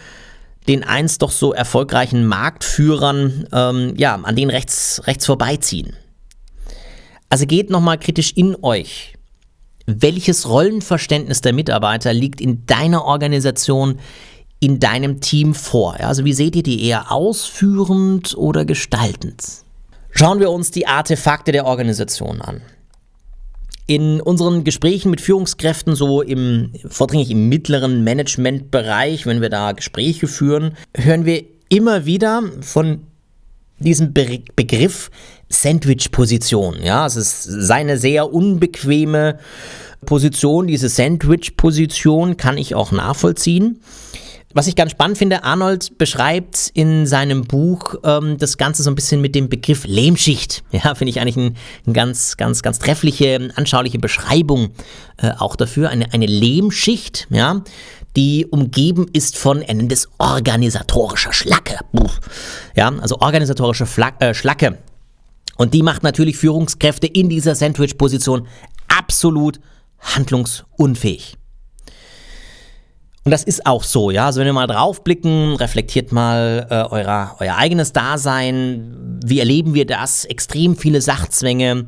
den 0.68 0.84
einst 0.84 1.22
doch 1.22 1.32
so 1.32 1.54
erfolgreichen 1.54 2.26
Marktführern, 2.26 3.48
ähm, 3.52 3.94
ja, 3.98 4.16
an 4.16 4.36
denen 4.36 4.52
rechts, 4.52 5.02
rechts 5.06 5.26
vorbeiziehen. 5.26 5.96
Also 7.30 7.46
geht 7.46 7.70
nochmal 7.70 7.98
kritisch 7.98 8.34
in 8.36 8.56
euch. 8.62 9.14
Welches 9.86 10.50
Rollenverständnis 10.50 11.42
der 11.42 11.54
Mitarbeiter 11.54 12.14
liegt 12.14 12.42
in 12.42 12.66
deiner 12.66 13.06
Organisation, 13.06 14.00
in 14.60 14.80
deinem 14.80 15.22
Team 15.22 15.54
vor? 15.54 15.96
Also 16.00 16.26
wie 16.26 16.34
seht 16.34 16.56
ihr 16.56 16.64
die 16.64 16.84
eher 16.84 17.12
ausführend 17.12 18.36
oder 18.38 18.66
gestaltend? 18.66 19.44
Schauen 20.12 20.40
wir 20.40 20.52
uns 20.52 20.72
die 20.72 20.88
Artefakte 20.88 21.52
der 21.52 21.66
Organisation 21.66 22.42
an. 22.42 22.62
In 23.88 24.20
unseren 24.20 24.65
Gesprächen 24.65 25.10
mit 25.10 25.22
Führungskräften, 25.22 25.96
so 25.96 26.22
im, 26.22 26.74
vordringlich 26.89 27.32
im 27.32 27.48
mittleren 27.48 28.03
Managementbereich, 28.03 29.25
wenn 29.25 29.41
wir 29.41 29.50
da 29.50 29.72
Gespräche 29.72 30.27
führen, 30.27 30.75
hören 30.94 31.25
wir 31.25 31.46
immer 31.70 32.05
wieder 32.05 32.44
von 32.62 33.03
diesem 33.79 34.14
Be 34.14 34.42
Begriff 34.55 35.09
Sandwich-Position. 35.50 36.83
Ja, 36.83 37.05
es 37.05 37.16
ist 37.16 37.44
seine 37.44 37.98
sehr 37.98 38.33
unbequeme 38.33 39.40
Position. 40.05 40.68
Diese 40.68 40.90
Sandwich-Position 40.90 42.38
kann 42.38 42.57
ich 42.57 42.75
auch 42.75 42.92
nachvollziehen. 42.92 43.79
Was 44.53 44.68
ich 44.68 44.75
ganz 44.75 44.92
spannend 44.92 45.18
finde, 45.18 45.44
Arnold 45.44 45.98
beschreibt 45.98 46.72
in 46.74 47.05
seinem 47.05 47.44
Buch 47.44 47.96
ähm, 48.03 48.38
das 48.38 48.57
Ganze 48.57 48.81
so 48.81 48.90
ein 48.90 48.96
bisschen 48.96 49.20
mit 49.20 49.36
dem 49.36 49.50
Begriff 49.50 49.86
Lehmschicht. 49.86 50.64
Ja, 50.72 50.96
finde 50.96 51.10
ich 51.10 51.20
eigentlich 51.20 51.38
eine 51.38 51.53
ein 51.86 51.94
ganz, 51.94 52.38
ganz, 52.38 52.62
ganz 52.62 52.79
treffliche, 52.79 53.50
anschauliche 53.55 54.00
Beschreibung 54.00 54.70
äh, 55.18 55.31
auch 55.38 55.55
dafür. 55.55 55.90
Eine, 55.90 56.14
eine 56.14 56.25
Lehmschicht, 56.25 57.27
ja, 57.29 57.62
die 58.16 58.46
umgeben 58.46 59.07
ist 59.12 59.38
von, 59.38 59.62
er 59.62 59.75
nennt 59.75 60.07
organisatorischer 60.18 61.33
Schlacke. 61.33 61.79
Ja, 62.75 62.90
also 63.00 63.20
organisatorische 63.20 63.86
Fla 63.86 64.14
äh, 64.20 64.33
Schlacke. 64.33 64.77
Und 65.57 65.74
die 65.74 65.83
macht 65.83 66.03
natürlich 66.03 66.38
Führungskräfte 66.38 67.07
in 67.07 67.29
dieser 67.29 67.53
Sandwich-Position 67.53 68.48
absolut 68.88 69.60
handlungsunfähig. 70.00 71.38
Und 73.27 73.31
das 73.31 73.44
ist 73.44 73.66
auch 73.66 73.83
so, 73.83 74.09
ja. 74.09 74.27
Also 74.27 74.40
wenn 74.40 74.46
wir 74.46 74.53
mal 74.53 74.68
draufblicken, 74.68 75.57
reflektiert 75.57 76.13
mal 76.13 76.66
äh, 76.70 76.75
euer, 76.96 77.35
euer 77.42 77.57
eigenes 77.57 77.92
Dasein. 77.92 79.20
Wie 79.22 79.40
erleben 79.40 79.74
wir 79.74 79.85
das? 79.85 80.24
Extrem 80.24 80.77
viele 80.77 81.01
Sachzwänge, 81.01 81.87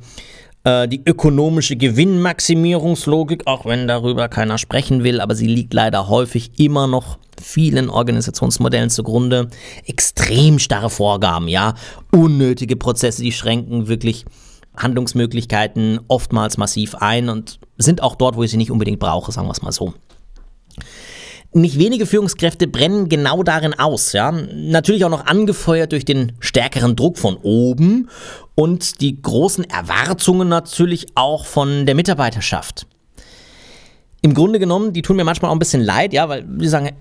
äh, 0.66 0.90
die 0.90 1.02
ökonomische 1.06 1.78
Gewinnmaximierungslogik, 1.78 3.48
auch 3.48 3.66
wenn 3.66 3.88
darüber 3.88 4.28
keiner 4.28 4.58
sprechen 4.58 5.06
will, 5.06 5.22
aber 5.22 5.34
sie 5.34 5.48
liegt 5.48 5.74
leider 5.74 6.10
häufig 6.10 6.60
immer 6.60 6.88
noch 6.88 7.20
vielen 7.42 7.90
Organisationsmodellen 7.90 8.90
zugrunde. 8.90 9.48
Extrem 9.86 10.60
starre 10.60 10.90
Vorgaben, 10.90 11.48
ja. 11.48 11.76
Unnötige 12.12 12.76
Prozesse, 12.76 13.22
die 13.22 13.32
schränken 13.32 13.88
wirklich 13.88 14.26
Handlungsmöglichkeiten 14.76 16.02
oftmals 16.10 16.58
massiv 16.58 16.96
ein 16.96 17.30
und 17.30 17.62
sind 17.78 18.04
auch 18.04 18.16
dort, 18.16 18.36
wo 18.36 18.44
ich 18.44 18.52
sie 18.52 18.58
nicht 18.58 18.72
unbedingt 18.72 19.00
brauche, 19.00 19.32
sagen 19.32 19.48
wir 19.48 19.54
es 19.54 19.62
mal 19.62 19.72
so. 19.72 19.94
Nicht 21.52 21.80
wenige 21.80 22.06
Führungskräfte 22.06 22.68
brennen 22.68 23.10
genau 23.10 23.42
darin 23.42 23.74
aus, 23.74 24.14
ja. 24.14 24.32
Natürlich 24.32 25.04
auch 25.04 25.10
noch 25.10 25.26
angefeuert 25.26 25.92
durch 25.92 26.06
den 26.06 26.34
stärkeren 26.40 26.96
Druck 26.96 27.18
von 27.18 27.38
oben 27.38 28.10
und 28.54 29.02
die 29.02 29.20
großen 29.20 29.64
Erwartungen 29.64 30.48
natürlich 30.48 31.08
auch 31.16 31.46
von 31.48 31.88
der 31.88 31.96
Mitarbeiterschaft. 31.96 32.86
Im 34.22 34.34
Grunde 34.34 34.60
genommen, 34.60 34.92
die 34.92 35.02
tun 35.02 35.16
mir 35.16 35.24
manchmal 35.24 35.50
auch 35.50 35.56
ein 35.56 35.60
bisschen 35.60 35.82
leid, 35.82 36.12
ja, 36.12 36.28
weil 36.28 36.44
die 36.44 36.68
sagen, 36.68 36.92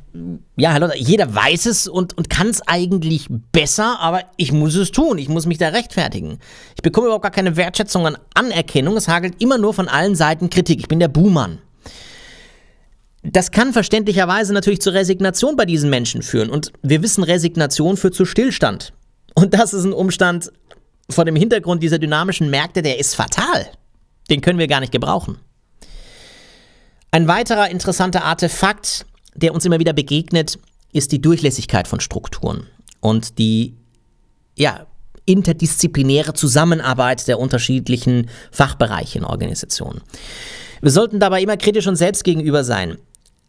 ja, 0.57 0.71
Herr 0.71 0.81
Lotter, 0.81 0.97
jeder 0.97 1.35
weiß 1.35 1.67
es 1.67 1.89
und, 1.89 2.17
und 2.17 2.31
kann 2.31 2.47
es 2.47 2.63
eigentlich 2.67 3.27
besser, 3.29 3.99
aber 4.01 4.23
ich 4.37 4.53
muss 4.53 4.77
es 4.77 4.93
tun, 4.93 5.19
ich 5.19 5.29
muss 5.29 5.45
mich 5.45 5.59
da 5.59 5.69
rechtfertigen. 5.69 6.39
Ich 6.77 6.83
bekomme 6.83 7.09
überhaupt 7.09 7.25
gar 7.25 7.33
keine 7.33 7.57
Wertschätzung 7.57 8.07
an 8.07 8.19
Anerkennung, 8.35 8.97
es 8.97 9.09
hagelt 9.09 9.43
immer 9.43 9.59
nur 9.59 9.75
von 9.75 9.89
allen 9.89 10.15
Seiten 10.15 10.49
Kritik. 10.49 10.79
Ich 10.79 10.89
bin 10.89 11.01
der 11.01 11.09
Buhmann. 11.09 11.59
Das 13.33 13.51
kann 13.51 13.73
verständlicherweise 13.73 14.53
natürlich 14.53 14.81
zur 14.81 14.95
Resignation 14.95 15.57
bei 15.57 15.65
diesen 15.65 15.91
Menschen 15.91 16.23
führen. 16.23 16.51
Und 16.51 16.73
wir 16.83 17.03
wissen, 17.03 17.23
Resignation 17.23 17.97
führt 17.97 18.15
zu 18.15 18.25
Stillstand. 18.25 18.93
Und 19.35 19.55
das 19.55 19.75
ist 19.75 19.85
ein 19.85 19.93
Umstand 19.93 20.53
vor 21.11 21.25
dem 21.25 21.37
Hintergrund 21.37 21.83
dieser 21.83 21.99
dynamischen 21.99 22.51
Märkte, 22.51 22.83
der 22.83 22.99
ist 22.99 23.15
fatal. 23.15 23.67
Den 24.31 24.41
können 24.41 24.59
wir 24.59 24.67
gar 24.67 24.81
nicht 24.81 24.93
gebrauchen. 24.93 25.39
Ein 27.11 27.29
weiterer 27.29 27.71
interessanter 27.71 28.25
Artefakt, 28.25 29.07
der 29.35 29.55
uns 29.55 29.65
immer 29.65 29.79
wieder 29.79 29.95
begegnet, 29.95 30.59
ist 30.93 31.13
die 31.13 31.21
Durchlässigkeit 31.21 31.89
von 31.89 32.01
Strukturen 32.01 32.67
und 33.01 33.39
die 33.39 33.75
ja, 34.57 34.87
interdisziplinäre 35.25 36.35
Zusammenarbeit 36.35 37.29
der 37.29 37.39
unterschiedlichen 37.39 38.29
Fachbereiche 38.51 39.19
in 39.19 39.25
Organisationen. 39.25 40.03
Wir 40.83 40.91
sollten 40.91 41.21
dabei 41.21 41.43
immer 41.43 41.57
kritisch 41.57 41.87
uns 41.87 41.99
selbst 41.99 42.25
gegenüber 42.25 42.65
sein 42.65 42.99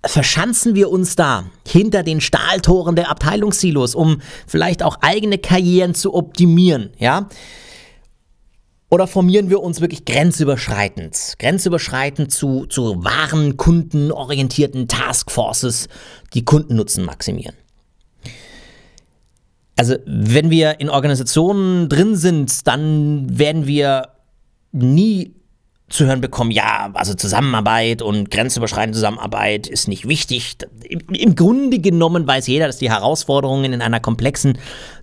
verschanzen 0.05 0.75
wir 0.75 0.89
uns 0.89 1.15
da 1.15 1.45
hinter 1.67 2.03
den 2.03 2.21
Stahltoren 2.21 2.95
der 2.95 3.09
Abteilungssilos, 3.09 3.95
um 3.95 4.21
vielleicht 4.47 4.83
auch 4.83 4.97
eigene 5.01 5.37
Karrieren 5.37 5.93
zu 5.93 6.13
optimieren, 6.13 6.91
ja? 6.97 7.27
Oder 8.91 9.05
formieren 9.05 9.51
wir 9.51 9.61
uns 9.61 9.81
wirklich 9.81 10.05
grenzüberschreitend, 10.05 11.35
grenzüberschreitend 11.37 12.31
zu, 12.31 12.65
zu 12.65 13.03
wahren 13.03 13.55
kundenorientierten 13.55 14.87
Taskforces, 14.87 15.89
die 16.33 16.43
Kundennutzen 16.43 17.05
maximieren? 17.05 17.55
Also, 19.75 19.95
wenn 20.05 20.49
wir 20.49 20.79
in 20.79 20.89
Organisationen 20.89 21.87
drin 21.87 22.15
sind, 22.15 22.67
dann 22.67 23.37
werden 23.37 23.67
wir 23.67 24.09
nie 24.71 25.35
zu 25.89 26.05
hören 26.05 26.21
bekommen, 26.21 26.51
ja, 26.51 26.91
also 26.93 27.15
Zusammenarbeit 27.15 28.01
und 28.01 28.29
grenzüberschreitende 28.29 28.95
Zusammenarbeit 28.95 29.67
ist 29.67 29.87
nicht 29.87 30.07
wichtig. 30.07 30.57
Im, 30.87 31.35
Grunde 31.35 31.79
genommen 31.79 32.27
weiß 32.27 32.47
jeder, 32.47 32.67
dass 32.67 32.77
die 32.77 32.91
Herausforderungen 32.91 33.73
in 33.73 33.81
einer 33.81 33.99
komplexen, 33.99 34.57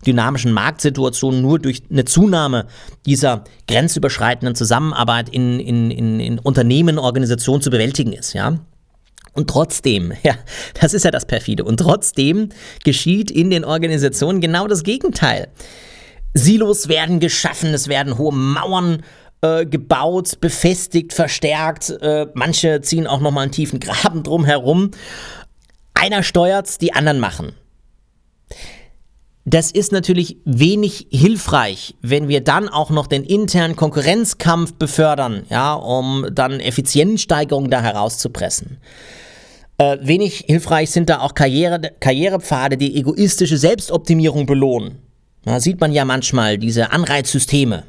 dynamischen 0.07 0.53
Marktsituation 0.53 1.43
nur 1.43 1.59
durch 1.59 1.83
eine 1.91 2.05
Zunahme 2.05 2.67
dieser 3.05 3.45
grenzüberschreitenden 3.67 4.55
Zusammenarbeit 4.55 5.29
in, 5.29 5.59
in, 5.59 5.91
in, 5.91 6.21
in 6.21 6.39
Unternehmen, 6.39 6.99
Organisationen 6.99 7.63
zu 7.63 7.71
bewältigen 7.71 8.13
ist, 8.13 8.33
ja. 8.33 8.59
Und 9.33 9.51
trotzdem, 9.51 10.13
ja, 10.23 10.35
das 10.81 10.95
ist 10.95 11.05
ja 11.05 11.11
das 11.11 11.27
perfide, 11.27 11.65
und 11.65 11.79
trotzdem 11.79 12.51
geschieht 12.85 13.31
in 13.31 13.51
den 13.51 13.65
Organisationen 13.65 14.41
genau 14.41 14.69
das 14.69 14.85
Gegenteil. 14.85 15.49
Silos 16.33 16.89
werden 16.89 17.19
geschaffen, 17.19 17.73
es 17.73 17.89
werden 17.89 18.19
hohe 18.19 18.33
Mauern 18.33 18.97
äh, 18.97 19.26
gebaut, 19.67 20.41
befestigt, 20.41 21.13
verstärkt. 21.13 21.91
Äh, 21.91 22.27
manche 22.35 22.81
ziehen 22.81 23.07
auch 23.07 23.21
nochmal 23.21 23.45
einen 23.45 23.53
tiefen 23.53 23.81
Graben 23.81 24.23
drum 24.23 24.45
herum. 24.45 24.91
Einer 25.95 26.23
steuert, 26.23 26.81
die 26.81 26.93
anderen 26.93 27.21
machen. 27.21 27.53
Das 29.49 29.71
ist 29.71 29.93
natürlich 29.93 30.39
wenig 30.45 31.07
hilfreich, 31.13 31.95
wenn 32.03 32.27
wir 32.27 32.41
dann 32.41 32.69
auch 32.69 32.91
noch 32.91 33.07
den 33.07 33.23
internen 33.23 33.77
Konkurrenzkampf 33.77 34.75
befördern, 34.75 35.45
ja, 35.51 35.75
um 35.75 36.27
dann 36.33 36.59
Effizienzsteigerungen 36.59 37.71
da 37.71 37.81
herauszupressen. 37.81 38.79
Äh, 39.79 39.99
wenig 40.01 40.45
hilfreich 40.49 40.91
sind 40.91 41.09
da 41.11 41.21
auch 41.21 41.35
Karriere, 41.35 41.81
Karrierepfade, 42.01 42.77
die 42.77 42.97
egoistische 42.97 43.57
Selbstoptimierung 43.57 44.47
belohnen. 44.47 44.99
Da 45.45 45.61
sieht 45.61 45.81
man 45.81 45.93
ja 45.93 46.05
manchmal 46.05 46.59
diese 46.59 46.91
Anreizsysteme. 46.91 47.85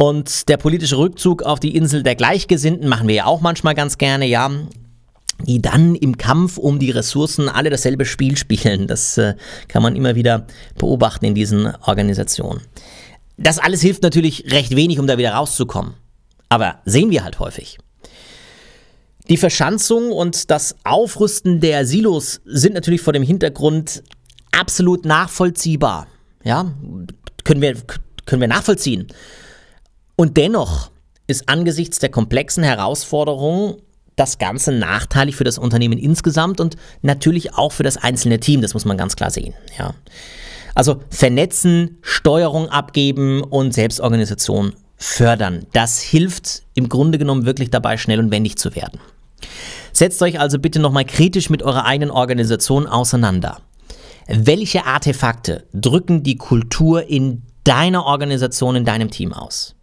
Und 0.00 0.48
der 0.48 0.56
politische 0.56 0.96
Rückzug 0.96 1.42
auf 1.42 1.60
die 1.60 1.76
Insel 1.76 2.02
der 2.02 2.14
Gleichgesinnten 2.14 2.88
machen 2.88 3.06
wir 3.06 3.16
ja 3.16 3.26
auch 3.26 3.42
manchmal 3.42 3.74
ganz 3.74 3.98
gerne, 3.98 4.24
ja. 4.24 4.50
Die 5.46 5.60
dann 5.60 5.94
im 5.94 6.16
Kampf 6.16 6.56
um 6.56 6.78
die 6.78 6.90
Ressourcen 6.90 7.50
alle 7.50 7.68
dasselbe 7.68 8.06
Spiel 8.06 8.38
spielen. 8.38 8.86
Das 8.86 9.18
äh, 9.18 9.34
kann 9.68 9.82
man 9.82 9.96
immer 9.96 10.14
wieder 10.14 10.46
beobachten 10.78 11.26
in 11.26 11.34
diesen 11.34 11.74
Organisationen. 11.82 12.62
Das 13.36 13.58
alles 13.58 13.82
hilft 13.82 14.02
natürlich 14.02 14.50
recht 14.50 14.74
wenig, 14.74 14.98
um 14.98 15.06
da 15.06 15.18
wieder 15.18 15.34
rauszukommen. 15.34 15.92
Aber 16.48 16.78
sehen 16.86 17.10
wir 17.10 17.22
halt 17.22 17.38
häufig. 17.38 17.76
Die 19.28 19.36
Verschanzung 19.36 20.12
und 20.12 20.50
das 20.50 20.76
Aufrüsten 20.82 21.60
der 21.60 21.84
Silos 21.84 22.40
sind 22.46 22.72
natürlich 22.72 23.02
vor 23.02 23.12
dem 23.12 23.22
Hintergrund 23.22 24.02
absolut 24.50 25.04
nachvollziehbar. 25.04 26.06
Ja, 26.42 26.72
können 27.44 27.60
wir, 27.60 27.76
können 28.24 28.40
wir 28.40 28.48
nachvollziehen. 28.48 29.06
Und 30.20 30.36
dennoch 30.36 30.90
ist 31.28 31.48
angesichts 31.48 31.98
der 31.98 32.10
komplexen 32.10 32.62
Herausforderungen 32.62 33.76
das 34.16 34.36
Ganze 34.36 34.70
nachteilig 34.70 35.34
für 35.34 35.44
das 35.44 35.56
Unternehmen 35.56 35.98
insgesamt 35.98 36.60
und 36.60 36.76
natürlich 37.00 37.54
auch 37.54 37.72
für 37.72 37.84
das 37.84 37.96
einzelne 37.96 38.38
Team, 38.38 38.60
das 38.60 38.74
muss 38.74 38.84
man 38.84 38.98
ganz 38.98 39.16
klar 39.16 39.30
sehen. 39.30 39.54
Ja. 39.78 39.94
Also 40.74 41.00
vernetzen, 41.08 41.96
Steuerung 42.02 42.68
abgeben 42.68 43.42
und 43.42 43.72
Selbstorganisation 43.72 44.74
fördern. 44.98 45.64
Das 45.72 46.02
hilft 46.02 46.64
im 46.74 46.90
Grunde 46.90 47.16
genommen 47.16 47.46
wirklich 47.46 47.70
dabei, 47.70 47.96
schnell 47.96 48.18
und 48.18 48.30
wendig 48.30 48.58
zu 48.58 48.76
werden. 48.76 49.00
Setzt 49.94 50.20
euch 50.20 50.38
also 50.38 50.58
bitte 50.58 50.80
nochmal 50.80 51.06
kritisch 51.06 51.48
mit 51.48 51.62
eurer 51.62 51.86
eigenen 51.86 52.10
Organisation 52.10 52.86
auseinander. 52.86 53.62
Welche 54.28 54.84
Artefakte 54.84 55.64
drücken 55.72 56.22
die 56.22 56.36
Kultur 56.36 57.08
in 57.08 57.40
deiner 57.64 58.04
Organisation, 58.04 58.76
in 58.76 58.84
deinem 58.84 59.10
Team 59.10 59.32
aus? 59.32 59.76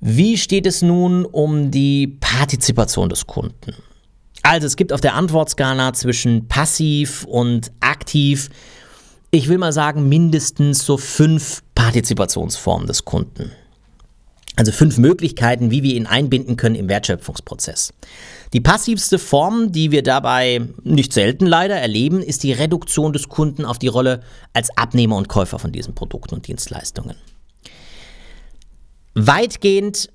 Wie 0.00 0.36
steht 0.36 0.66
es 0.66 0.82
nun 0.82 1.24
um 1.24 1.70
die 1.70 2.06
Partizipation 2.20 3.08
des 3.08 3.26
Kunden? 3.26 3.74
Also 4.42 4.66
es 4.66 4.76
gibt 4.76 4.92
auf 4.92 5.00
der 5.00 5.14
Antwortskala 5.14 5.92
zwischen 5.92 6.48
passiv 6.48 7.24
und 7.24 7.72
aktiv, 7.80 8.50
ich 9.30 9.48
will 9.48 9.58
mal 9.58 9.72
sagen, 9.72 10.08
mindestens 10.08 10.84
so 10.84 10.98
fünf 10.98 11.62
Partizipationsformen 11.74 12.86
des 12.86 13.04
Kunden. 13.04 13.50
Also 14.54 14.72
fünf 14.72 14.96
Möglichkeiten, 14.98 15.70
wie 15.70 15.82
wir 15.82 15.94
ihn 15.94 16.06
einbinden 16.06 16.56
können 16.56 16.76
im 16.76 16.88
Wertschöpfungsprozess. 16.88 17.92
Die 18.52 18.60
passivste 18.60 19.18
Form, 19.18 19.72
die 19.72 19.90
wir 19.90 20.02
dabei 20.02 20.62
nicht 20.84 21.12
selten 21.12 21.44
leider 21.44 21.74
erleben, 21.74 22.22
ist 22.22 22.42
die 22.42 22.52
Reduktion 22.52 23.12
des 23.12 23.28
Kunden 23.28 23.64
auf 23.64 23.78
die 23.78 23.88
Rolle 23.88 24.22
als 24.52 24.70
Abnehmer 24.76 25.16
und 25.16 25.28
Käufer 25.28 25.58
von 25.58 25.72
diesen 25.72 25.94
Produkten 25.94 26.36
und 26.36 26.46
Dienstleistungen 26.46 27.16
weitgehend 29.16 30.10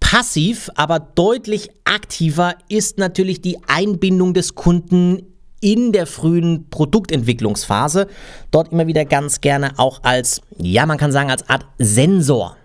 passiv, 0.00 0.70
aber 0.76 1.00
deutlich 1.00 1.70
aktiver 1.84 2.54
ist 2.68 2.96
natürlich 2.96 3.42
die 3.42 3.58
Einbindung 3.66 4.32
des 4.32 4.54
Kunden 4.54 5.34
in 5.60 5.92
der 5.92 6.06
frühen 6.06 6.70
Produktentwicklungsphase. 6.70 8.06
Dort 8.52 8.72
immer 8.72 8.86
wieder 8.86 9.04
ganz 9.04 9.40
gerne 9.40 9.78
auch 9.78 10.04
als, 10.04 10.40
ja, 10.56 10.86
man 10.86 10.98
kann 10.98 11.12
sagen, 11.12 11.30
als 11.30 11.48
Art 11.48 11.66
Sensor 11.78 12.56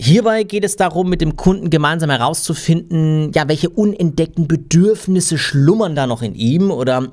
Hierbei 0.00 0.44
geht 0.44 0.62
es 0.62 0.76
darum, 0.76 1.08
mit 1.08 1.20
dem 1.20 1.34
Kunden 1.34 1.70
gemeinsam 1.70 2.08
herauszufinden, 2.08 3.32
ja, 3.34 3.48
welche 3.48 3.68
unentdeckten 3.68 4.46
Bedürfnisse 4.46 5.38
schlummern 5.38 5.96
da 5.96 6.06
noch 6.06 6.22
in 6.22 6.36
ihm 6.36 6.70
oder 6.70 7.08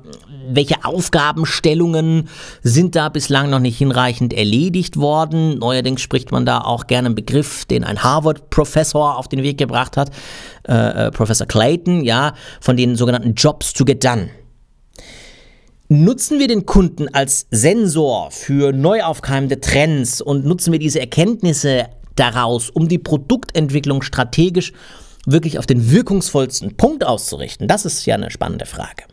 welche 0.48 0.84
Aufgabenstellungen 0.84 2.28
sind 2.62 2.94
da 2.94 3.08
bislang 3.08 3.50
noch 3.50 3.58
nicht 3.58 3.76
hinreichend 3.76 4.32
erledigt 4.32 4.98
worden. 4.98 5.58
Neuerdings 5.58 6.00
spricht 6.00 6.30
man 6.30 6.46
da 6.46 6.60
auch 6.60 6.86
gerne 6.86 7.06
einen 7.06 7.14
Begriff, 7.16 7.64
den 7.64 7.82
ein 7.82 8.04
Harvard-Professor 8.04 9.18
auf 9.18 9.26
den 9.26 9.42
Weg 9.42 9.58
gebracht 9.58 9.96
hat, 9.96 10.12
äh, 10.68 11.06
äh, 11.06 11.10
Professor 11.10 11.48
Clayton, 11.48 12.04
ja, 12.04 12.34
von 12.60 12.76
den 12.76 12.94
sogenannten 12.94 13.34
Jobs 13.34 13.72
to 13.72 13.84
get 13.84 14.04
done. 14.04 14.28
Nutzen 15.88 16.38
wir 16.38 16.46
den 16.46 16.66
Kunden 16.66 17.12
als 17.12 17.48
Sensor 17.50 18.30
für 18.30 18.72
neu 18.72 19.02
aufkeimende 19.02 19.60
Trends 19.60 20.20
und 20.20 20.46
nutzen 20.46 20.70
wir 20.70 20.78
diese 20.78 21.00
Erkenntnisse 21.00 21.86
daraus, 22.16 22.70
um 22.70 22.88
die 22.88 22.98
Produktentwicklung 22.98 24.02
strategisch 24.02 24.72
wirklich 25.26 25.58
auf 25.58 25.66
den 25.66 25.90
wirkungsvollsten 25.90 26.76
Punkt 26.76 27.04
auszurichten? 27.04 27.68
Das 27.68 27.84
ist 27.84 28.04
ja 28.06 28.14
eine 28.14 28.30
spannende 28.30 28.66
Frage. 28.66 29.04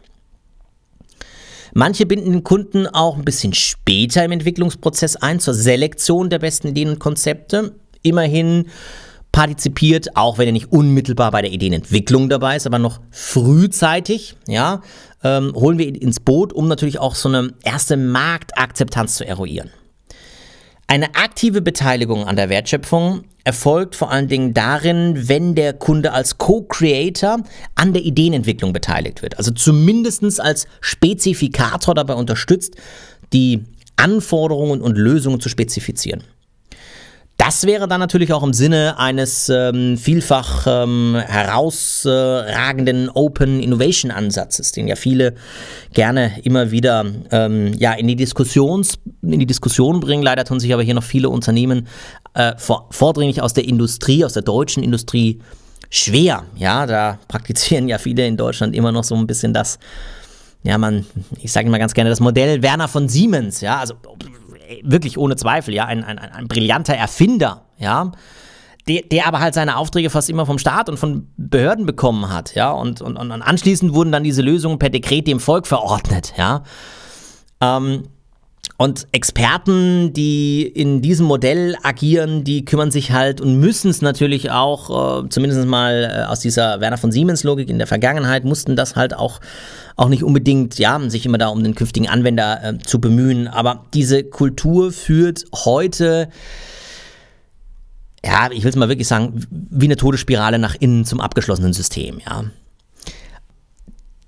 Manche 1.73 2.05
binden 2.05 2.31
den 2.31 2.43
Kunden 2.43 2.85
auch 2.87 3.17
ein 3.17 3.25
bisschen 3.25 3.53
später 3.53 4.23
im 4.23 4.31
Entwicklungsprozess 4.31 5.15
ein, 5.15 5.39
zur 5.39 5.55
Selektion 5.55 6.29
der 6.29 6.39
besten 6.39 6.67
Ideen 6.67 6.89
und 6.89 6.99
Konzepte. 6.99 7.75
Immerhin 8.03 8.67
partizipiert, 9.31 10.15
auch 10.15 10.37
wenn 10.37 10.47
er 10.47 10.51
nicht 10.51 10.71
unmittelbar 10.71 11.31
bei 11.31 11.41
der 11.41 11.51
Ideenentwicklung 11.51 12.29
dabei 12.29 12.55
ist, 12.55 12.67
aber 12.67 12.77
noch 12.77 13.01
frühzeitig, 13.09 14.35
ja, 14.47 14.81
ähm, 15.23 15.53
holen 15.55 15.79
wir 15.79 15.87
ihn 15.87 15.95
ins 15.95 16.19
Boot, 16.19 16.53
um 16.53 16.67
natürlich 16.67 16.99
auch 16.99 17.15
so 17.15 17.27
eine 17.29 17.53
erste 17.63 17.97
Marktakzeptanz 17.97 19.15
zu 19.15 19.25
eruieren. 19.25 19.71
Eine 20.93 21.15
aktive 21.15 21.63
Beteiligung 21.63 22.27
an 22.27 22.35
der 22.35 22.49
Wertschöpfung 22.49 23.23
erfolgt 23.43 23.95
vor 23.95 24.11
allen 24.11 24.27
Dingen 24.27 24.53
darin, 24.53 25.27
wenn 25.27 25.55
der 25.55 25.73
Kunde 25.73 26.11
als 26.11 26.37
Co-Creator 26.37 27.39
an 27.73 27.93
der 27.93 28.03
Ideenentwicklung 28.03 28.73
beteiligt 28.73 29.23
wird. 29.23 29.39
Also 29.39 29.49
zumindest 29.49 30.39
als 30.39 30.67
Spezifikator 30.81 31.95
dabei 31.95 32.13
unterstützt, 32.13 32.75
die 33.33 33.63
Anforderungen 33.95 34.81
und 34.81 34.95
Lösungen 34.95 35.39
zu 35.39 35.49
spezifizieren. 35.49 36.21
Das 37.45 37.65
wäre 37.65 37.89
dann 37.89 37.99
natürlich 37.99 38.31
auch 38.31 38.41
im 38.41 38.53
Sinne 38.53 38.97
eines 38.97 39.49
ähm, 39.49 39.97
vielfach 39.97 40.65
ähm, 40.65 41.21
herausragenden 41.27 43.09
Open 43.09 43.59
Innovation 43.59 44.11
Ansatzes, 44.11 44.71
den 44.71 44.87
ja 44.87 44.95
viele 44.95 45.35
gerne 45.91 46.39
immer 46.43 46.71
wieder 46.71 47.03
ähm, 47.31 47.73
ja, 47.77 47.91
in, 47.95 48.07
die 48.07 48.15
Diskussions, 48.15 48.97
in 49.21 49.39
die 49.39 49.45
Diskussion 49.45 49.99
bringen. 49.99 50.23
Leider 50.23 50.45
tun 50.45 50.61
sich 50.61 50.73
aber 50.73 50.83
hier 50.83 50.93
noch 50.93 51.03
viele 51.03 51.27
Unternehmen 51.27 51.89
äh, 52.33 52.53
vor, 52.55 52.87
vordringlich 52.91 53.41
aus 53.41 53.53
der 53.53 53.65
Industrie, 53.65 54.23
aus 54.23 54.31
der 54.31 54.43
deutschen 54.43 54.81
Industrie 54.81 55.41
schwer. 55.89 56.43
Ja, 56.55 56.85
da 56.85 57.19
praktizieren 57.27 57.89
ja 57.89 57.97
viele 57.97 58.25
in 58.25 58.37
Deutschland 58.37 58.73
immer 58.73 58.93
noch 58.93 59.03
so 59.03 59.15
ein 59.15 59.27
bisschen 59.27 59.53
das, 59.53 59.79
ja, 60.63 60.77
man, 60.77 61.05
ich 61.41 61.51
sage 61.51 61.67
immer 61.67 61.79
ganz 61.79 61.93
gerne, 61.93 62.09
das 62.09 62.21
Modell 62.21 62.61
Werner 62.61 62.87
von 62.87 63.09
Siemens, 63.09 63.59
ja, 63.59 63.79
also 63.79 63.95
wirklich 64.83 65.17
ohne 65.17 65.35
Zweifel, 65.35 65.73
ja, 65.73 65.85
ein, 65.85 66.03
ein, 66.03 66.17
ein 66.17 66.47
brillanter 66.47 66.95
Erfinder, 66.95 67.65
ja, 67.77 68.11
der, 68.87 69.01
der 69.03 69.27
aber 69.27 69.39
halt 69.39 69.53
seine 69.53 69.77
Aufträge 69.77 70.09
fast 70.09 70.29
immer 70.29 70.45
vom 70.45 70.57
Staat 70.57 70.89
und 70.89 70.97
von 70.97 71.27
Behörden 71.37 71.85
bekommen 71.85 72.29
hat, 72.29 72.55
ja, 72.55 72.71
und, 72.71 73.01
und, 73.01 73.17
und 73.17 73.31
anschließend 73.31 73.93
wurden 73.93 74.11
dann 74.11 74.23
diese 74.23 74.41
Lösungen 74.41 74.79
per 74.79 74.89
Dekret 74.89 75.27
dem 75.27 75.39
Volk 75.39 75.67
verordnet, 75.67 76.33
ja. 76.37 76.63
Ähm, 77.61 78.03
und 78.77 79.07
Experten, 79.11 80.13
die 80.13 80.63
in 80.63 81.01
diesem 81.01 81.25
Modell 81.25 81.75
agieren, 81.83 82.43
die 82.43 82.65
kümmern 82.65 82.91
sich 82.91 83.11
halt 83.11 83.39
und 83.39 83.59
müssen 83.59 83.89
es 83.89 84.01
natürlich 84.01 84.51
auch, 84.51 85.23
äh, 85.23 85.29
zumindest 85.29 85.65
mal 85.65 86.11
äh, 86.11 86.23
aus 86.23 86.39
dieser 86.39 86.81
Werner 86.81 86.97
von 86.97 87.11
Siemens 87.11 87.43
Logik 87.43 87.69
in 87.69 87.77
der 87.77 87.87
Vergangenheit, 87.87 88.45
mussten 88.45 88.75
das 88.75 88.95
halt 88.95 89.13
auch, 89.13 89.39
auch 89.95 90.09
nicht 90.09 90.23
unbedingt, 90.23 90.79
ja, 90.79 90.99
sich 91.09 91.25
immer 91.25 91.37
da 91.37 91.47
um 91.49 91.63
den 91.63 91.75
künftigen 91.75 92.09
Anwender 92.09 92.63
äh, 92.63 92.77
zu 92.79 92.99
bemühen. 92.99 93.47
Aber 93.47 93.85
diese 93.93 94.23
Kultur 94.23 94.91
führt 94.91 95.45
heute 95.53 96.29
ja, 98.25 98.49
ich 98.51 98.63
will 98.63 98.69
es 98.69 98.77
mal 98.77 98.87
wirklich 98.87 99.07
sagen, 99.07 99.45
wie 99.49 99.85
eine 99.85 99.97
Todesspirale 99.97 100.57
nach 100.57 100.75
innen 100.79 101.03
zum 101.03 101.19
abgeschlossenen 101.19 101.73
System, 101.73 102.19
ja. 102.25 102.45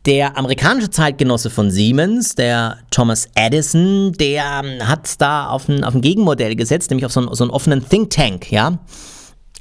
Der 0.06 0.38
amerikanische 0.38 0.92
Zeitgenosse 0.92 1.50
von 1.50 1.72
Siemens, 1.72 2.36
der 2.36 2.78
Thomas 2.92 3.28
Edison, 3.34 4.12
der 4.12 4.64
hat 4.82 5.20
da 5.20 5.50
auf 5.50 5.68
ein, 5.68 5.84
auf 5.84 5.96
ein 5.96 6.02
Gegenmodell 6.02 6.56
gesetzt, 6.56 6.92
nämlich 6.92 7.08
auf 7.08 7.12
so 7.12 7.22
einen, 7.22 7.34
so 7.34 7.44
einen 7.44 7.50
offenen 7.50 7.90
Think 7.90 8.12
Tank, 8.12 8.52
ja. 8.52 8.78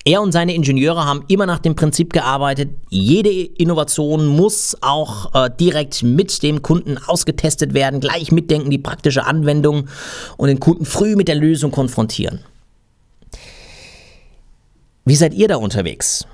Er 0.04 0.20
und 0.20 0.32
seine 0.32 0.54
Ingenieure 0.54 1.06
haben 1.06 1.24
immer 1.28 1.46
nach 1.46 1.60
dem 1.60 1.74
Prinzip 1.74 2.12
gearbeitet, 2.12 2.68
jede 2.90 3.30
Innovation 3.30 4.26
muss 4.26 4.76
auch 4.82 5.34
äh, 5.34 5.48
direkt 5.58 6.02
mit 6.02 6.42
dem 6.42 6.60
Kunden 6.60 6.98
ausgetestet 6.98 7.72
werden, 7.72 8.00
gleich 8.00 8.30
mitdenken, 8.30 8.68
die 8.68 8.76
praktische 8.76 9.24
Anwendung 9.24 9.88
und 10.36 10.48
den 10.48 10.60
Kunden 10.60 10.84
früh 10.84 11.16
mit 11.16 11.26
der 11.26 11.36
Lösung 11.36 11.70
konfrontieren. 11.70 12.40
Wie 15.06 15.16
seid 15.16 15.32
ihr 15.32 15.48
da 15.48 15.56
unterwegs? 15.56 16.26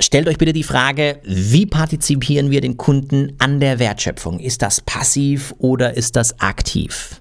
Stellt 0.00 0.28
euch 0.28 0.38
bitte 0.38 0.52
die 0.52 0.62
Frage, 0.62 1.20
wie 1.24 1.66
partizipieren 1.66 2.52
wir 2.52 2.60
den 2.60 2.76
Kunden 2.76 3.34
an 3.38 3.58
der 3.58 3.80
Wertschöpfung? 3.80 4.38
Ist 4.38 4.62
das 4.62 4.80
passiv 4.80 5.54
oder 5.58 5.96
ist 5.96 6.14
das 6.14 6.38
aktiv? 6.38 7.18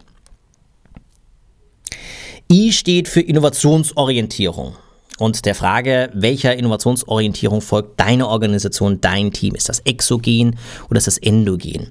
I 2.52 2.72
steht 2.72 3.08
für 3.08 3.22
Innovationsorientierung. 3.22 4.76
Und 5.18 5.46
der 5.46 5.56
Frage, 5.56 6.12
welcher 6.14 6.56
Innovationsorientierung 6.56 7.62
folgt 7.62 8.00
deine 8.00 8.28
Organisation, 8.28 9.02
dein 9.02 9.32
Team? 9.34 9.56
Ist 9.56 9.70
das 9.70 9.80
exogen 9.80 10.56
oder 10.90 11.00
ist 11.00 11.08
das 11.08 11.18
endogen? 11.18 11.90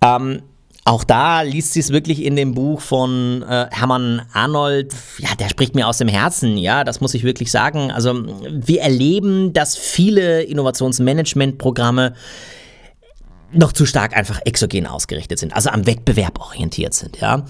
Ähm, 0.00 0.42
auch 0.84 1.04
da 1.04 1.42
liest 1.42 1.74
sie 1.74 1.80
es 1.80 1.90
wirklich 1.90 2.24
in 2.24 2.34
dem 2.34 2.54
Buch 2.54 2.80
von 2.80 3.42
äh, 3.42 3.66
Hermann 3.70 4.22
Arnold. 4.32 4.92
Ja, 5.18 5.28
der 5.38 5.48
spricht 5.48 5.76
mir 5.76 5.86
aus 5.86 5.98
dem 5.98 6.08
Herzen. 6.08 6.56
Ja, 6.56 6.82
das 6.82 7.00
muss 7.00 7.14
ich 7.14 7.22
wirklich 7.22 7.52
sagen. 7.52 7.92
Also, 7.92 8.24
wir 8.50 8.80
erleben, 8.80 9.52
dass 9.52 9.76
viele 9.76 10.42
Innovationsmanagementprogramme 10.42 12.14
noch 13.52 13.72
zu 13.72 13.86
stark 13.86 14.16
einfach 14.16 14.40
exogen 14.44 14.86
ausgerichtet 14.86 15.38
sind, 15.38 15.54
also 15.54 15.70
am 15.70 15.86
Wettbewerb 15.86 16.40
orientiert 16.40 16.94
sind. 16.94 17.18
Ja. 17.20 17.44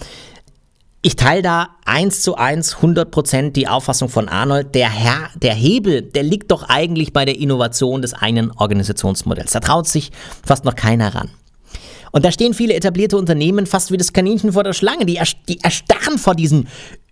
Ich 1.00 1.16
teile 1.16 1.42
da 1.42 1.68
eins 1.84 2.22
zu 2.22 2.36
eins 2.36 2.76
100 2.76 3.10
Prozent 3.10 3.56
die 3.56 3.66
Auffassung 3.66 4.08
von 4.08 4.28
Arnold. 4.28 4.74
Der, 4.74 4.90
Herr, 4.90 5.30
der 5.36 5.54
Hebel, 5.54 6.02
der 6.02 6.22
liegt 6.22 6.50
doch 6.50 6.68
eigentlich 6.68 7.12
bei 7.12 7.24
der 7.24 7.38
Innovation 7.38 8.02
des 8.02 8.14
einen 8.14 8.50
Organisationsmodells. 8.52 9.52
Da 9.52 9.60
traut 9.60 9.88
sich 9.88 10.12
fast 10.44 10.64
noch 10.64 10.76
keiner 10.76 11.14
ran. 11.14 11.30
Und 12.12 12.24
da 12.24 12.30
stehen 12.30 12.54
viele 12.54 12.74
etablierte 12.74 13.16
Unternehmen 13.16 13.66
fast 13.66 13.90
wie 13.90 13.96
das 13.96 14.12
Kaninchen 14.12 14.52
vor 14.52 14.64
der 14.64 14.74
Schlange. 14.74 15.06
Die, 15.06 15.18
die 15.48 15.60
erstarren 15.60 16.18
vor 16.18 16.34
diesen 16.34 16.68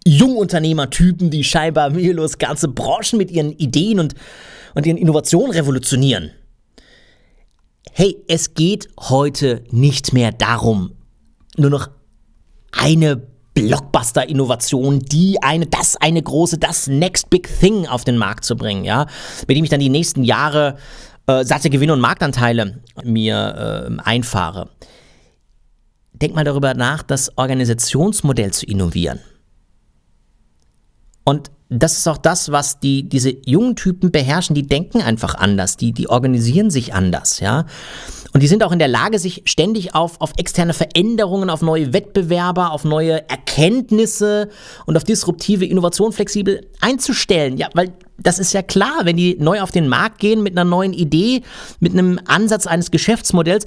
Jungunternehmertypen, 0.07 1.31
die 1.31 1.43
scheinbar 1.43 1.91
mühelos 1.91 2.39
ganze 2.39 2.69
Branchen 2.69 3.17
mit 3.17 3.31
ihren 3.31 3.53
Ideen 3.53 3.99
und, 3.99 4.15
und 4.75 4.87
ihren 4.87 4.97
Innovationen 4.99 5.53
revolutionieren. 5.53 6.31
Hey, 7.93 8.17
es 8.29 8.55
geht 8.55 8.89
heute 8.99 9.65
nicht 9.71 10.13
mehr 10.13 10.33
darum, 10.33 10.93
nur 11.57 11.71
noch 11.71 11.91
eine 12.73 13.21
Blockbuster-Innovation, 13.55 15.01
die 15.01 15.43
eine, 15.43 15.67
das 15.67 15.97
eine 15.97 16.23
große, 16.23 16.59
das 16.59 16.87
Next 16.87 17.31
Big 17.31 17.49
Thing 17.61 17.87
auf 17.87 18.05
den 18.05 18.17
Markt 18.17 18.45
zu 18.45 18.57
bringen, 18.57 18.85
ja, 18.85 19.07
mit 19.49 19.57
dem 19.57 19.65
ich 19.65 19.71
dann 19.71 19.81
die 19.81 19.89
nächsten 19.89 20.23
Jahre 20.23 20.77
äh, 21.31 21.45
satte 21.45 21.71
Gewinne 21.71 21.93
und 21.93 22.01
Marktanteile 22.01 22.81
mir 23.05 23.89
äh, 23.89 24.03
einfahre. 24.03 24.71
Denk 26.13 26.35
mal 26.35 26.45
darüber 26.45 26.75
nach, 26.75 27.03
das 27.03 27.37
Organisationsmodell 27.39 28.53
zu 28.53 28.67
innovieren. 28.67 29.21
Und 31.31 31.53
das 31.69 31.99
ist 31.99 32.09
auch 32.09 32.19
das, 32.19 32.51
was 32.51 32.81
die, 32.81 33.09
diese 33.09 33.33
jungen 33.47 33.77
Typen 33.77 34.11
beherrschen. 34.11 34.57
Die 34.57 34.67
denken 34.67 35.01
einfach 35.01 35.37
anders, 35.37 35.77
die, 35.77 35.93
die 35.93 36.09
organisieren 36.09 36.69
sich 36.69 36.93
anders, 36.95 37.39
ja. 37.39 37.67
Und 38.33 38.43
die 38.43 38.49
sind 38.49 38.65
auch 38.65 38.73
in 38.73 38.81
der 38.81 38.89
Lage, 38.89 39.21
sich 39.21 39.43
ständig 39.45 39.95
auf, 39.95 40.21
auf 40.21 40.33
externe 40.37 40.73
Veränderungen, 40.73 41.49
auf 41.49 41.63
neue 41.63 41.93
Wettbewerber, 41.93 42.73
auf 42.73 42.85
neue 42.85 43.29
Erkenntnisse 43.29 44.49
und 44.87 44.97
auf 44.97 45.05
disruptive 45.05 45.65
Innovation 45.65 46.13
flexibel 46.13 46.67
einzustellen. 46.81 47.57
Ja, 47.57 47.69
weil 47.75 47.93
das 48.19 48.41
ist 48.41 48.53
ja 48.53 48.63
klar, 48.63 49.01
wenn 49.05 49.17
die 49.17 49.37
neu 49.39 49.61
auf 49.61 49.71
den 49.71 49.89
Markt 49.89 50.19
gehen 50.19 50.43
mit 50.43 50.57
einer 50.57 50.69
neuen 50.69 50.93
Idee, 50.93 51.43
mit 51.79 51.93
einem 51.93 52.19
Ansatz 52.27 52.67
eines 52.67 52.91
Geschäftsmodells, 52.91 53.67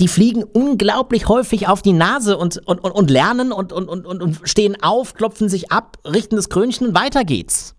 die 0.00 0.08
fliegen 0.08 0.44
unglaublich 0.44 1.28
häufig 1.28 1.68
auf 1.68 1.82
die 1.82 1.92
Nase 1.92 2.36
und, 2.36 2.58
und, 2.66 2.78
und, 2.80 2.90
und 2.92 3.10
lernen 3.10 3.52
und, 3.52 3.72
und, 3.72 3.88
und, 3.88 4.06
und 4.06 4.40
stehen 4.44 4.80
auf, 4.82 5.14
klopfen 5.14 5.48
sich 5.48 5.72
ab, 5.72 5.98
richten 6.04 6.36
das 6.36 6.48
Krönchen 6.48 6.88
und 6.88 6.94
weiter 6.94 7.24
geht's. 7.24 7.74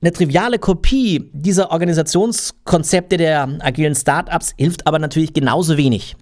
Eine 0.00 0.12
triviale 0.12 0.58
Kopie 0.58 1.30
dieser 1.32 1.70
Organisationskonzepte 1.70 3.16
der 3.16 3.48
agilen 3.60 3.94
Startups 3.94 4.52
hilft 4.58 4.86
aber 4.86 4.98
natürlich 4.98 5.32
genauso 5.32 5.78
wenig. 5.78 6.14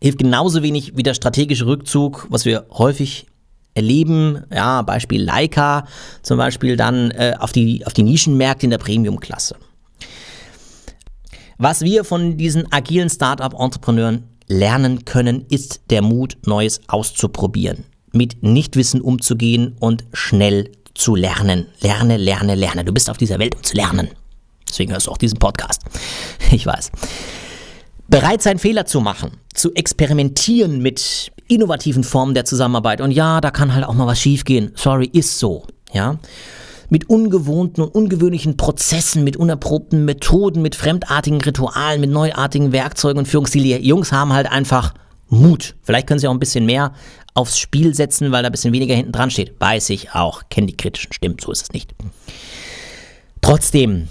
Hilft 0.00 0.18
genauso 0.18 0.62
wenig 0.62 0.96
wie 0.96 1.04
der 1.04 1.14
strategische 1.14 1.66
Rückzug, 1.66 2.26
was 2.30 2.46
wir 2.46 2.66
häufig 2.70 3.26
erleben, 3.74 4.42
ja, 4.52 4.82
Beispiel 4.82 5.22
Leica, 5.22 5.86
zum 6.22 6.38
Beispiel 6.38 6.76
dann 6.76 7.12
äh, 7.12 7.34
auf, 7.38 7.52
die, 7.52 7.86
auf 7.86 7.92
die 7.92 8.02
Nischenmärkte 8.02 8.66
in 8.66 8.70
der 8.70 8.78
Premium-Klasse. 8.78 9.54
Was 11.62 11.82
wir 11.82 12.04
von 12.04 12.38
diesen 12.38 12.72
agilen 12.72 13.10
Startup-Entrepreneuren 13.10 14.24
lernen 14.48 15.04
können, 15.04 15.44
ist 15.50 15.82
der 15.90 16.00
Mut, 16.00 16.38
Neues 16.46 16.80
auszuprobieren, 16.86 17.84
mit 18.12 18.42
Nichtwissen 18.42 19.02
umzugehen 19.02 19.76
und 19.78 20.06
schnell 20.14 20.72
zu 20.94 21.14
lernen. 21.14 21.66
Lerne, 21.82 22.16
lerne, 22.16 22.54
lerne. 22.54 22.82
Du 22.82 22.94
bist 22.94 23.10
auf 23.10 23.18
dieser 23.18 23.38
Welt, 23.38 23.56
um 23.56 23.62
zu 23.62 23.76
lernen. 23.76 24.08
Deswegen 24.66 24.92
hörst 24.92 25.06
du 25.06 25.10
auch 25.10 25.18
diesen 25.18 25.38
Podcast. 25.38 25.82
Ich 26.50 26.64
weiß. 26.64 26.92
Bereit 28.08 28.40
sein, 28.40 28.58
Fehler 28.58 28.86
zu 28.86 29.02
machen, 29.02 29.32
zu 29.52 29.74
experimentieren 29.74 30.80
mit 30.80 31.30
innovativen 31.46 32.04
Formen 32.04 32.32
der 32.32 32.46
Zusammenarbeit. 32.46 33.02
Und 33.02 33.10
ja, 33.10 33.42
da 33.42 33.50
kann 33.50 33.74
halt 33.74 33.84
auch 33.84 33.92
mal 33.92 34.06
was 34.06 34.18
schiefgehen. 34.18 34.72
Sorry, 34.76 35.10
ist 35.12 35.38
so. 35.38 35.66
Ja. 35.92 36.18
Mit 36.90 37.08
ungewohnten 37.08 37.84
und 37.84 37.94
ungewöhnlichen 37.94 38.56
Prozessen, 38.56 39.24
mit 39.24 39.36
unerprobten 39.36 40.04
Methoden, 40.04 40.60
mit 40.60 40.74
fremdartigen 40.74 41.40
Ritualen, 41.40 42.00
mit 42.00 42.10
neuartigen 42.10 42.72
Werkzeugen 42.72 43.20
und 43.20 43.26
Führungsstile. 43.26 43.78
Die 43.78 43.86
Jungs 43.86 44.10
haben 44.12 44.32
halt 44.32 44.50
einfach 44.50 44.92
Mut. 45.28 45.76
Vielleicht 45.82 46.08
können 46.08 46.18
sie 46.18 46.26
auch 46.26 46.32
ein 46.32 46.40
bisschen 46.40 46.66
mehr 46.66 46.92
aufs 47.34 47.58
Spiel 47.58 47.94
setzen, 47.94 48.32
weil 48.32 48.42
da 48.42 48.48
ein 48.48 48.52
bisschen 48.52 48.72
weniger 48.72 48.94
hinten 48.94 49.12
dran 49.12 49.30
steht. 49.30 49.54
Weiß 49.60 49.90
ich 49.90 50.12
auch. 50.12 50.42
Kenne 50.50 50.66
die 50.66 50.76
kritischen 50.76 51.12
Stimmen, 51.12 51.36
so 51.40 51.52
ist 51.52 51.62
es 51.62 51.72
nicht. 51.72 51.94
Trotzdem, 53.40 54.08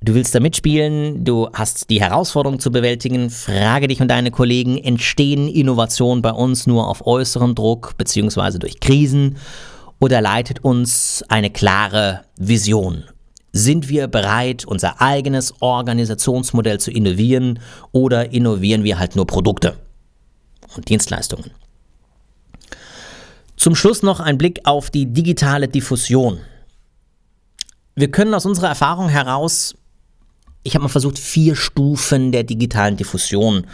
du 0.00 0.14
willst 0.14 0.34
da 0.34 0.40
mitspielen, 0.40 1.24
du 1.24 1.48
hast 1.52 1.90
die 1.90 2.00
Herausforderung 2.00 2.58
zu 2.58 2.72
bewältigen. 2.72 3.30
Frage 3.30 3.88
dich 3.88 4.00
und 4.00 4.08
deine 4.08 4.30
Kollegen, 4.30 4.78
entstehen 4.78 5.48
Innovationen 5.48 6.22
bei 6.22 6.32
uns 6.32 6.66
nur 6.66 6.88
auf 6.88 7.06
äußeren 7.06 7.54
Druck 7.54 7.96
bzw. 7.98 8.58
durch 8.58 8.80
Krisen 8.80 9.36
oder 9.98 10.20
leitet 10.20 10.64
uns 10.64 11.24
eine 11.28 11.50
klare 11.50 12.24
Vision? 12.36 13.04
Sind 13.52 13.88
wir 13.88 14.08
bereit, 14.08 14.64
unser 14.64 15.00
eigenes 15.00 15.54
Organisationsmodell 15.60 16.78
zu 16.78 16.90
innovieren 16.90 17.60
oder 17.92 18.32
innovieren 18.32 18.84
wir 18.84 18.98
halt 18.98 19.16
nur 19.16 19.26
Produkte 19.26 19.76
und 20.76 20.88
Dienstleistungen? 20.88 21.50
Zum 23.56 23.74
Schluss 23.74 24.02
noch 24.02 24.20
ein 24.20 24.38
Blick 24.38 24.60
auf 24.64 24.90
die 24.90 25.06
digitale 25.06 25.66
Diffusion. 25.66 26.38
Wir 27.96 28.10
können 28.10 28.34
aus 28.34 28.46
unserer 28.46 28.68
Erfahrung 28.68 29.08
heraus, 29.08 29.74
ich 30.62 30.74
habe 30.74 30.84
mal 30.84 30.88
versucht, 30.88 31.18
vier 31.18 31.56
Stufen 31.56 32.30
der 32.30 32.44
digitalen 32.44 32.96
Diffusion 32.96 33.66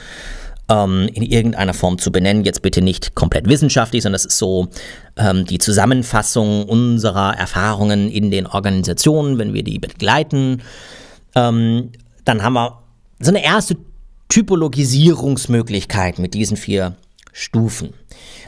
ähm, 0.68 1.08
in 1.12 1.22
irgendeiner 1.22 1.74
Form 1.74 1.98
zu 1.98 2.10
benennen. 2.10 2.44
Jetzt 2.44 2.62
bitte 2.62 2.82
nicht 2.82 3.14
komplett 3.14 3.48
wissenschaftlich, 3.48 4.02
sondern 4.02 4.14
das 4.14 4.24
ist 4.26 4.38
so 4.38 4.68
ähm, 5.16 5.44
die 5.44 5.58
Zusammenfassung 5.58 6.64
unserer 6.64 7.36
Erfahrungen 7.36 8.10
in 8.10 8.30
den 8.30 8.46
Organisationen, 8.46 9.38
wenn 9.38 9.54
wir 9.54 9.62
die 9.62 9.78
begleiten. 9.78 10.62
Ähm, 11.34 11.90
dann 12.24 12.42
haben 12.42 12.54
wir 12.54 12.78
so 13.20 13.30
eine 13.30 13.44
erste 13.44 13.76
Typologisierungsmöglichkeit 14.28 16.18
mit 16.18 16.34
diesen 16.34 16.56
vier 16.56 16.96
Stufen. 17.36 17.90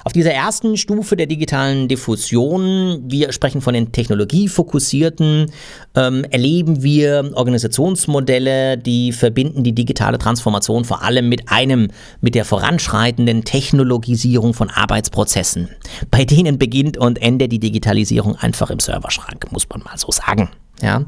Auf 0.05 0.12
dieser 0.12 0.31
ersten 0.31 0.77
Stufe 0.77 1.16
der 1.16 1.27
digitalen 1.27 1.88
Diffusion, 1.88 3.03
wir 3.09 3.33
sprechen 3.33 3.61
von 3.61 3.75
den 3.75 3.90
technologiefokussierten, 3.90 5.51
ähm, 5.96 6.25
erleben 6.31 6.85
wir 6.85 7.33
Organisationsmodelle, 7.35 8.79
die 8.79 9.11
verbinden 9.11 9.64
die 9.64 9.75
digitale 9.75 10.18
Transformation 10.18 10.85
vor 10.85 11.03
allem 11.03 11.29
mit 11.29 11.51
einem, 11.51 11.88
mit 12.20 12.37
der 12.37 12.44
voranschreitenden 12.44 13.42
Technologisierung 13.42 14.55
von 14.55 14.70
Arbeitsprozessen. 14.70 15.68
Bei 16.12 16.25
denen 16.25 16.57
beginnt 16.57 16.96
und 16.96 17.20
endet 17.20 17.51
die 17.51 17.59
Digitalisierung 17.59 18.37
einfach 18.37 18.70
im 18.70 18.79
Serverschrank, 18.79 19.51
muss 19.51 19.68
man 19.68 19.83
mal 19.83 19.99
so 19.99 20.12
sagen. 20.12 20.49
Ja. 20.81 21.05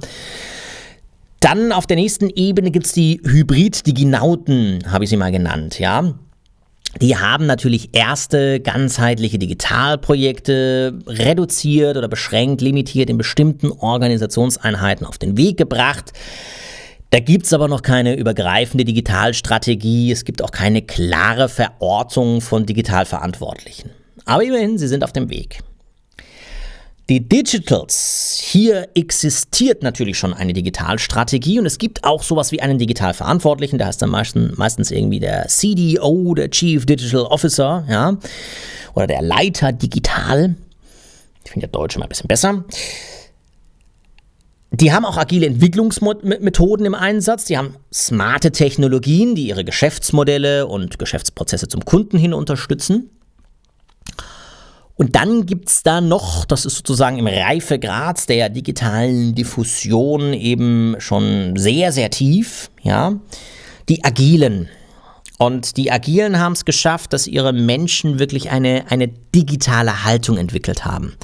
Dann 1.38 1.70
auf 1.70 1.86
der 1.86 1.96
nächsten 1.96 2.28
Ebene 2.30 2.72
gibt 2.72 2.86
es 2.86 2.92
die 2.92 3.20
Hybrid-Diginauten, 3.22 4.90
habe 4.90 5.04
ich 5.04 5.10
sie 5.10 5.16
mal 5.16 5.30
genannt, 5.30 5.78
ja. 5.78 6.14
Die 7.00 7.16
haben 7.16 7.46
natürlich 7.46 7.90
erste 7.92 8.60
ganzheitliche 8.60 9.38
Digitalprojekte 9.38 10.98
reduziert 11.06 11.96
oder 11.96 12.08
beschränkt, 12.08 12.60
limitiert 12.60 13.10
in 13.10 13.18
bestimmten 13.18 13.70
Organisationseinheiten 13.70 15.06
auf 15.06 15.18
den 15.18 15.36
Weg 15.36 15.56
gebracht. 15.56 16.12
Da 17.10 17.20
gibt 17.20 17.46
es 17.46 17.52
aber 17.52 17.68
noch 17.68 17.82
keine 17.82 18.16
übergreifende 18.16 18.84
Digitalstrategie, 18.84 20.12
es 20.12 20.24
gibt 20.24 20.42
auch 20.42 20.50
keine 20.50 20.82
klare 20.82 21.48
Verortung 21.48 22.40
von 22.40 22.66
Digitalverantwortlichen. 22.66 23.90
Aber 24.26 24.42
immerhin, 24.42 24.76
sie 24.76 24.88
sind 24.88 25.04
auf 25.04 25.12
dem 25.12 25.30
Weg. 25.30 25.60
Die 27.08 27.26
Digitals. 27.26 28.38
Hier 28.42 28.90
existiert 28.94 29.82
natürlich 29.82 30.18
schon 30.18 30.34
eine 30.34 30.52
Digitalstrategie 30.52 31.58
und 31.58 31.64
es 31.64 31.78
gibt 31.78 32.04
auch 32.04 32.22
sowas 32.22 32.52
wie 32.52 32.60
einen 32.60 32.78
Digitalverantwortlichen, 32.78 33.78
der 33.78 33.86
heißt 33.86 34.02
dann 34.02 34.10
meistens, 34.10 34.58
meistens 34.58 34.90
irgendwie 34.90 35.18
der 35.18 35.48
CDO, 35.48 36.34
der 36.34 36.50
Chief 36.50 36.84
Digital 36.84 37.22
Officer, 37.22 37.86
ja, 37.88 38.18
oder 38.92 39.06
der 39.06 39.22
Leiter 39.22 39.72
Digital. 39.72 40.54
Ich 41.46 41.50
finde 41.50 41.66
der 41.66 41.72
Deutsche 41.72 41.98
mal 41.98 42.04
ein 42.04 42.10
bisschen 42.10 42.28
besser. 42.28 42.64
Die 44.70 44.92
haben 44.92 45.06
auch 45.06 45.16
agile 45.16 45.46
Entwicklungsmethoden 45.46 46.84
im 46.84 46.94
Einsatz, 46.94 47.46
die 47.46 47.56
haben 47.56 47.76
smarte 47.90 48.52
Technologien, 48.52 49.34
die 49.34 49.48
ihre 49.48 49.64
Geschäftsmodelle 49.64 50.66
und 50.66 50.98
Geschäftsprozesse 50.98 51.68
zum 51.68 51.86
Kunden 51.86 52.18
hin 52.18 52.34
unterstützen. 52.34 53.08
Und 54.98 55.14
dann 55.14 55.46
gibt 55.46 55.68
es 55.68 55.84
da 55.84 56.00
noch, 56.00 56.44
das 56.44 56.66
ist 56.66 56.74
sozusagen 56.74 57.18
im 57.18 57.28
Reifegrad 57.28 58.28
der 58.28 58.48
digitalen 58.48 59.32
Diffusion 59.32 60.32
eben 60.32 60.96
schon 60.98 61.56
sehr, 61.56 61.92
sehr 61.92 62.10
tief, 62.10 62.68
ja, 62.82 63.14
die 63.88 64.04
Agilen. 64.04 64.68
Und 65.38 65.76
die 65.76 65.92
Agilen 65.92 66.40
haben 66.40 66.54
es 66.54 66.64
geschafft, 66.64 67.12
dass 67.12 67.28
ihre 67.28 67.52
Menschen 67.52 68.18
wirklich 68.18 68.50
eine, 68.50 68.86
eine 68.90 69.06
digitale 69.06 70.04
Haltung 70.04 70.36
entwickelt 70.36 70.84
haben 70.84 71.14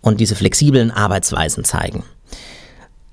und 0.00 0.18
diese 0.18 0.34
flexiblen 0.34 0.90
Arbeitsweisen 0.90 1.62
zeigen. 1.62 2.04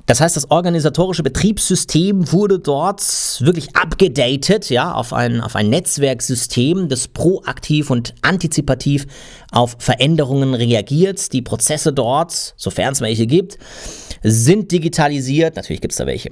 Das 0.05 0.19
heißt, 0.19 0.35
das 0.35 0.49
organisatorische 0.49 1.23
Betriebssystem 1.23 2.31
wurde 2.31 2.59
dort 2.59 3.01
wirklich 3.39 3.75
abgedatet, 3.75 4.69
ja, 4.69 4.93
auf 4.93 5.13
ein, 5.13 5.41
auf 5.41 5.55
ein 5.55 5.69
Netzwerksystem, 5.69 6.89
das 6.89 7.07
proaktiv 7.07 7.89
und 7.89 8.13
antizipativ 8.21 9.07
auf 9.51 9.75
Veränderungen 9.79 10.53
reagiert. 10.53 11.31
Die 11.33 11.41
Prozesse 11.41 11.93
dort, 11.93 12.53
sofern 12.57 12.93
es 12.93 13.01
welche 13.01 13.27
gibt, 13.27 13.57
sind 14.23 14.71
digitalisiert. 14.71 15.55
Natürlich 15.55 15.81
gibt 15.81 15.93
es 15.93 15.97
da 15.97 16.05
welche. 16.05 16.31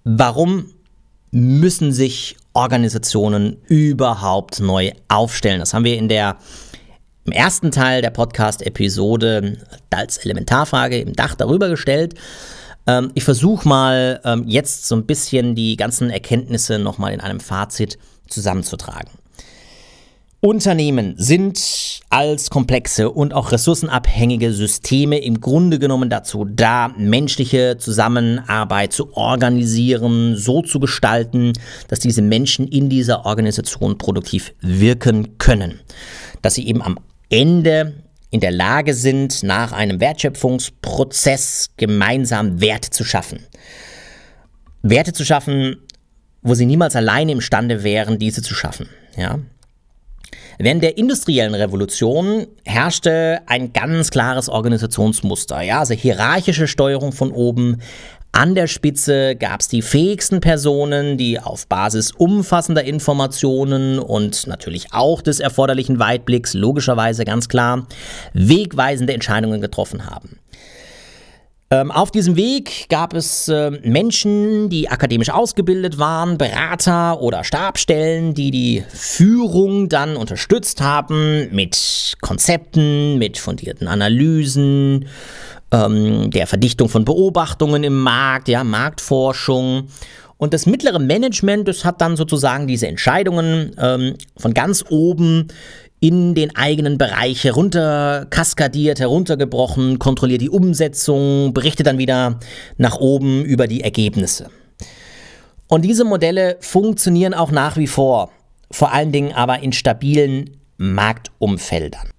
Warum 0.03 0.69
müssen 1.31 1.91
sich 1.91 2.37
Organisationen 2.53 3.57
überhaupt 3.65 4.59
neu 4.59 4.91
aufstellen? 5.07 5.59
Das 5.59 5.73
haben 5.73 5.83
wir 5.83 5.97
in 5.97 6.07
der 6.07 6.37
im 7.25 7.31
ersten 7.31 7.71
Teil 7.71 8.03
der 8.03 8.11
Podcast-Episode 8.11 9.57
als 9.89 10.17
Elementarfrage 10.19 10.99
im 10.99 11.13
Dach 11.13 11.33
darüber 11.33 11.69
gestellt. 11.69 12.13
Ähm, 12.85 13.09
ich 13.15 13.23
versuche 13.23 13.67
mal 13.67 14.21
ähm, 14.23 14.43
jetzt 14.45 14.85
so 14.85 14.95
ein 14.95 15.07
bisschen 15.07 15.55
die 15.55 15.75
ganzen 15.75 16.11
Erkenntnisse 16.11 16.77
nochmal 16.77 17.13
in 17.13 17.19
einem 17.19 17.39
Fazit 17.39 17.97
zusammenzutragen. 18.27 19.11
Unternehmen 20.39 21.15
sind 21.17 21.59
als 22.09 22.51
komplexe 22.51 23.09
und 23.09 23.33
auch 23.33 23.51
ressourcenabhängige 23.51 24.53
Systeme 24.53 25.17
im 25.17 25.41
Grunde 25.41 25.79
genommen 25.79 26.11
dazu 26.11 26.45
da, 26.45 26.89
menschliche 26.95 27.77
Zusammenarbeit 27.79 28.93
zu 28.93 29.17
organisieren, 29.17 30.35
so 30.35 30.61
zu 30.61 30.79
gestalten, 30.79 31.53
dass 31.87 31.99
diese 31.99 32.21
Menschen 32.21 32.67
in 32.67 32.87
dieser 32.87 33.25
Organisation 33.25 33.97
produktiv 33.97 34.53
wirken 34.61 35.39
können. 35.39 35.79
Dass 36.43 36.53
sie 36.53 36.67
eben 36.67 36.83
am 36.83 36.99
Ende 37.29 37.95
in 38.29 38.39
der 38.39 38.51
Lage 38.51 38.93
sind, 38.93 39.41
nach 39.41 39.71
einem 39.71 39.99
Wertschöpfungsprozess 39.99 41.71
gemeinsam 41.77 42.61
Werte 42.61 42.91
zu 42.91 43.03
schaffen. 43.03 43.39
Werte 44.83 45.13
zu 45.13 45.25
schaffen, 45.25 45.77
wo 46.47 46.53
sie 46.53 46.65
niemals 46.65 46.95
alleine 46.95 47.31
imstande 47.31 47.83
wären, 47.83 48.19
diese 48.19 48.41
zu 48.41 48.53
schaffen. 48.53 48.87
Ja? 49.15 49.39
Während 50.59 50.81
der 50.81 50.97
industriellen 50.97 51.53
Revolution 51.53 52.47
herrschte 52.65 53.41
ein 53.45 53.73
ganz 53.73 54.09
klares 54.09 54.49
Organisationsmuster, 54.49 55.61
ja, 55.61 55.79
also 55.79 55.93
hierarchische 55.93 56.67
Steuerung 56.67 57.11
von 57.11 57.31
oben. 57.31 57.81
An 58.31 58.55
der 58.55 58.67
Spitze 58.67 59.35
gab 59.35 59.61
es 59.61 59.67
die 59.67 59.81
fähigsten 59.81 60.41
Personen, 60.41 61.17
die 61.17 61.39
auf 61.39 61.67
Basis 61.67 62.11
umfassender 62.11 62.83
Informationen 62.83 63.99
und 63.99 64.47
natürlich 64.47 64.87
auch 64.93 65.21
des 65.21 65.39
erforderlichen 65.39 65.99
Weitblicks, 65.99 66.53
logischerweise 66.53 67.23
ganz 67.23 67.49
klar, 67.49 67.87
wegweisende 68.33 69.13
Entscheidungen 69.13 69.61
getroffen 69.61 70.07
haben. 70.07 70.39
Ähm, 71.69 71.91
auf 71.91 72.11
diesem 72.11 72.37
Weg 72.37 72.87
gab 72.87 73.13
es 73.13 73.49
äh, 73.49 73.71
Menschen, 73.83 74.69
die 74.69 74.89
akademisch 74.89 75.29
ausgebildet 75.29 75.97
waren, 75.97 76.37
Berater 76.37 77.21
oder 77.21 77.43
Stabstellen, 77.43 78.33
die 78.33 78.51
die 78.51 78.83
Führung 78.87 79.89
dann 79.89 80.15
unterstützt 80.15 80.79
haben 80.79 81.49
mit 81.51 82.15
Konzepten, 82.21 83.17
mit 83.17 83.37
fundierten 83.37 83.89
Analysen, 83.89 85.07
ähm, 85.71 86.31
der 86.31 86.47
Verdichtung 86.47 86.87
von 86.87 87.03
Beobachtungen 87.03 87.83
im 87.83 87.99
Markt, 88.01 88.47
ja, 88.47 88.63
Marktforschung. 88.63 89.89
Und 90.37 90.53
das 90.53 90.67
mittlere 90.67 90.99
Management, 90.99 91.67
das 91.67 91.83
hat 91.83 91.99
dann 91.99 92.15
sozusagen 92.15 92.67
diese 92.67 92.87
Entscheidungen 92.87 93.75
ähm, 93.77 94.13
von 94.37 94.53
ganz 94.53 94.85
oben 94.87 95.47
in 95.99 96.35
den 96.35 96.55
eigenen 96.55 96.97
Bereich 96.97 97.43
herunterkaskadiert, 97.43 98.99
heruntergebrochen, 98.99 99.97
kontrolliert 99.97 100.41
die 100.41 100.49
Umsetzung, 100.49 101.53
berichtet 101.53 101.87
dann 101.87 101.97
wieder 101.97 102.39
nach 102.77 102.97
oben 102.97 103.43
über 103.43 103.67
die 103.67 103.81
Ergebnisse. 103.81 104.49
Und 105.67 105.83
diese 105.83 106.05
Modelle 106.05 106.57
funktionieren 106.59 107.33
auch 107.33 107.51
nach 107.51 107.77
wie 107.77 107.87
vor, 107.87 108.31
vor 108.71 108.93
allen 108.93 109.11
Dingen 109.11 109.33
aber 109.33 109.59
in 109.59 109.73
stabilen 109.73 110.51
Marktumfeldern. 110.77 112.09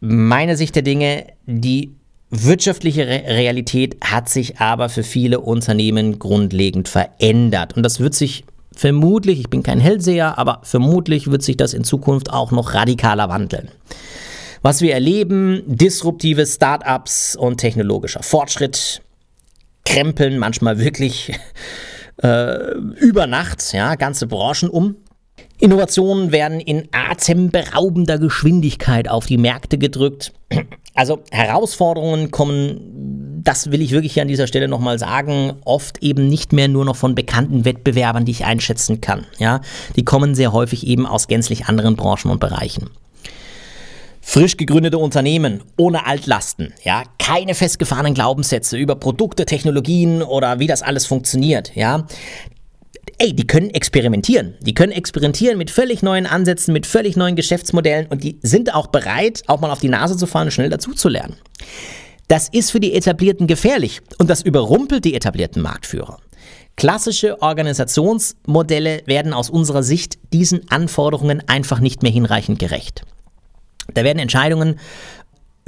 Meine 0.00 0.56
Sicht 0.56 0.74
der 0.74 0.82
Dinge, 0.82 1.26
die 1.46 1.96
wirtschaftliche 2.30 3.06
Re 3.06 3.22
Realität 3.28 3.96
hat 4.04 4.28
sich 4.28 4.58
aber 4.58 4.88
für 4.88 5.02
viele 5.02 5.40
Unternehmen 5.40 6.18
grundlegend 6.18 6.88
verändert 6.88 7.76
und 7.76 7.82
das 7.82 8.00
wird 8.00 8.14
sich 8.14 8.44
vermutlich, 8.76 9.40
ich 9.40 9.50
bin 9.50 9.62
kein 9.62 9.80
Hellseher, 9.80 10.38
aber 10.38 10.60
vermutlich 10.62 11.30
wird 11.30 11.42
sich 11.42 11.56
das 11.56 11.74
in 11.74 11.82
Zukunft 11.82 12.32
auch 12.32 12.52
noch 12.52 12.74
radikaler 12.74 13.28
wandeln. 13.28 13.70
Was 14.62 14.80
wir 14.80 14.94
erleben, 14.94 15.62
disruptive 15.66 16.46
Startups 16.46 17.36
und 17.36 17.58
technologischer 17.58 18.22
Fortschritt 18.22 19.02
krempeln 19.84 20.38
manchmal 20.38 20.78
wirklich 20.78 21.32
äh, 22.22 22.72
über 22.74 23.26
Nacht 23.26 23.72
ja, 23.72 23.94
ganze 23.94 24.26
Branchen 24.26 24.68
um. 24.68 24.96
Innovationen 25.58 26.32
werden 26.32 26.60
in 26.60 26.88
atemberaubender 26.92 28.18
Geschwindigkeit 28.18 29.08
auf 29.08 29.26
die 29.26 29.38
Märkte 29.38 29.78
gedrückt. 29.78 30.32
Also 30.94 31.22
Herausforderungen 31.30 32.30
kommen, 32.30 33.15
das 33.46 33.70
will 33.70 33.80
ich 33.80 33.92
wirklich 33.92 34.14
hier 34.14 34.22
an 34.22 34.28
dieser 34.28 34.48
Stelle 34.48 34.66
nochmal 34.66 34.98
sagen, 34.98 35.54
oft 35.64 36.02
eben 36.02 36.28
nicht 36.28 36.52
mehr 36.52 36.66
nur 36.66 36.84
noch 36.84 36.96
von 36.96 37.14
bekannten 37.14 37.64
Wettbewerbern, 37.64 38.24
die 38.24 38.32
ich 38.32 38.44
einschätzen 38.44 39.00
kann. 39.00 39.24
Ja, 39.38 39.60
die 39.94 40.04
kommen 40.04 40.34
sehr 40.34 40.52
häufig 40.52 40.86
eben 40.86 41.06
aus 41.06 41.28
gänzlich 41.28 41.66
anderen 41.66 41.94
Branchen 41.94 42.30
und 42.30 42.40
Bereichen. 42.40 42.90
Frisch 44.20 44.56
gegründete 44.56 44.98
Unternehmen 44.98 45.62
ohne 45.76 46.04
Altlasten, 46.06 46.74
ja, 46.82 47.04
keine 47.20 47.54
festgefahrenen 47.54 48.14
Glaubenssätze 48.14 48.76
über 48.76 48.96
Produkte, 48.96 49.46
Technologien 49.46 50.22
oder 50.22 50.58
wie 50.58 50.66
das 50.66 50.82
alles 50.82 51.06
funktioniert, 51.06 51.70
ja. 51.76 52.08
Ey, 53.18 53.32
die 53.32 53.46
können 53.46 53.70
experimentieren. 53.70 54.56
Die 54.60 54.74
können 54.74 54.92
experimentieren 54.92 55.56
mit 55.56 55.70
völlig 55.70 56.02
neuen 56.02 56.26
Ansätzen, 56.26 56.72
mit 56.72 56.84
völlig 56.84 57.16
neuen 57.16 57.36
Geschäftsmodellen 57.36 58.08
und 58.08 58.24
die 58.24 58.38
sind 58.42 58.74
auch 58.74 58.88
bereit, 58.88 59.44
auch 59.46 59.60
mal 59.60 59.70
auf 59.70 59.78
die 59.78 59.88
Nase 59.88 60.16
zu 60.16 60.26
fahren 60.26 60.48
und 60.48 60.50
schnell 60.50 60.68
dazuzulernen. 60.68 61.36
Das 62.28 62.48
ist 62.48 62.72
für 62.72 62.80
die 62.80 62.94
Etablierten 62.94 63.46
gefährlich 63.46 64.00
und 64.18 64.28
das 64.28 64.42
überrumpelt 64.42 65.04
die 65.04 65.14
etablierten 65.14 65.62
Marktführer. 65.62 66.18
Klassische 66.76 67.40
Organisationsmodelle 67.40 69.02
werden 69.06 69.32
aus 69.32 69.48
unserer 69.48 69.82
Sicht 69.82 70.18
diesen 70.32 70.70
Anforderungen 70.70 71.42
einfach 71.48 71.80
nicht 71.80 72.02
mehr 72.02 72.12
hinreichend 72.12 72.58
gerecht. 72.58 73.02
Da 73.94 74.04
werden 74.04 74.18
Entscheidungen 74.18 74.78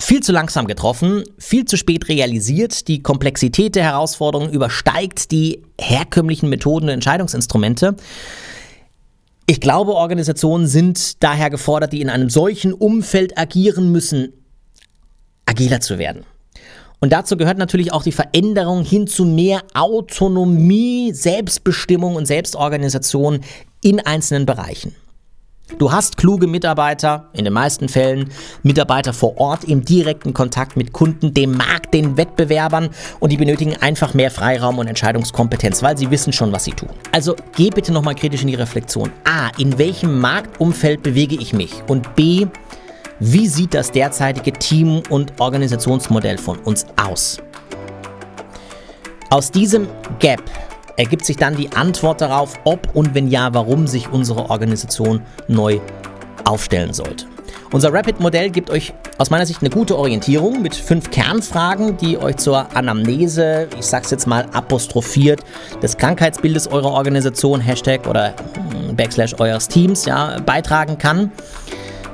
viel 0.00 0.22
zu 0.22 0.32
langsam 0.32 0.66
getroffen, 0.66 1.24
viel 1.38 1.64
zu 1.64 1.76
spät 1.76 2.08
realisiert, 2.08 2.88
die 2.88 3.02
Komplexität 3.02 3.74
der 3.74 3.84
Herausforderungen 3.84 4.52
übersteigt 4.52 5.30
die 5.30 5.62
herkömmlichen 5.80 6.48
Methoden 6.48 6.86
und 6.86 6.94
Entscheidungsinstrumente. 6.94 7.96
Ich 9.46 9.60
glaube, 9.60 9.94
Organisationen 9.94 10.66
sind 10.66 11.22
daher 11.22 11.50
gefordert, 11.50 11.92
die 11.92 12.00
in 12.00 12.10
einem 12.10 12.30
solchen 12.30 12.72
Umfeld 12.72 13.38
agieren 13.38 13.90
müssen, 13.90 14.32
agiler 15.46 15.80
zu 15.80 15.98
werden. 15.98 16.24
Und 17.00 17.12
dazu 17.12 17.36
gehört 17.36 17.58
natürlich 17.58 17.92
auch 17.92 18.02
die 18.02 18.12
Veränderung 18.12 18.82
hin 18.84 19.06
zu 19.06 19.24
mehr 19.24 19.62
Autonomie, 19.74 21.12
Selbstbestimmung 21.12 22.16
und 22.16 22.26
Selbstorganisation 22.26 23.40
in 23.82 24.00
einzelnen 24.00 24.46
Bereichen. 24.46 24.94
Du 25.76 25.92
hast 25.92 26.16
kluge 26.16 26.46
Mitarbeiter, 26.46 27.28
in 27.34 27.44
den 27.44 27.52
meisten 27.52 27.90
Fällen 27.90 28.30
Mitarbeiter 28.62 29.12
vor 29.12 29.36
Ort 29.36 29.64
im 29.64 29.84
direkten 29.84 30.32
Kontakt 30.32 30.78
mit 30.78 30.94
Kunden, 30.94 31.34
dem 31.34 31.52
Markt, 31.52 31.92
den 31.92 32.16
Wettbewerbern 32.16 32.88
und 33.20 33.30
die 33.30 33.36
benötigen 33.36 33.76
einfach 33.76 34.14
mehr 34.14 34.30
Freiraum 34.30 34.78
und 34.78 34.86
Entscheidungskompetenz, 34.86 35.82
weil 35.82 35.98
sie 35.98 36.10
wissen 36.10 36.32
schon, 36.32 36.52
was 36.52 36.64
sie 36.64 36.72
tun. 36.72 36.88
Also 37.12 37.36
geh 37.54 37.68
bitte 37.68 37.92
nochmal 37.92 38.14
kritisch 38.14 38.40
in 38.40 38.48
die 38.48 38.54
Reflexion. 38.54 39.12
A, 39.24 39.50
in 39.58 39.76
welchem 39.78 40.18
Marktumfeld 40.18 41.02
bewege 41.02 41.36
ich 41.36 41.52
mich? 41.52 41.82
Und 41.86 42.14
B, 42.16 42.46
wie 43.20 43.48
sieht 43.48 43.74
das 43.74 43.90
derzeitige 43.90 44.52
Team- 44.52 45.02
und 45.10 45.40
Organisationsmodell 45.40 46.38
von 46.38 46.58
uns 46.58 46.86
aus? 46.96 47.38
Aus 49.30 49.50
diesem 49.50 49.88
Gap 50.20 50.42
ergibt 50.96 51.24
sich 51.24 51.36
dann 51.36 51.56
die 51.56 51.72
Antwort 51.72 52.20
darauf, 52.20 52.58
ob 52.64 52.94
und 52.94 53.14
wenn 53.14 53.28
ja, 53.28 53.52
warum 53.52 53.86
sich 53.86 54.08
unsere 54.10 54.50
Organisation 54.50 55.20
neu 55.48 55.80
aufstellen 56.44 56.92
sollte. 56.92 57.26
Unser 57.70 57.92
Rapid-Modell 57.92 58.50
gibt 58.50 58.70
euch 58.70 58.94
aus 59.18 59.28
meiner 59.28 59.44
Sicht 59.44 59.60
eine 59.60 59.70
gute 59.70 59.98
Orientierung 59.98 60.62
mit 60.62 60.74
fünf 60.74 61.10
Kernfragen, 61.10 61.98
die 61.98 62.16
euch 62.16 62.36
zur 62.36 62.74
Anamnese, 62.74 63.68
ich 63.78 63.84
sag's 63.84 64.10
jetzt 64.10 64.26
mal 64.26 64.46
apostrophiert, 64.52 65.40
des 65.82 65.96
Krankheitsbildes 65.96 66.68
eurer 66.68 66.92
Organisation, 66.92 67.60
Hashtag 67.60 68.06
oder 68.06 68.34
hm, 68.86 68.96
Backslash 68.96 69.34
eures 69.38 69.68
Teams, 69.68 70.06
ja, 70.06 70.38
beitragen 70.46 70.96
kann. 70.96 71.30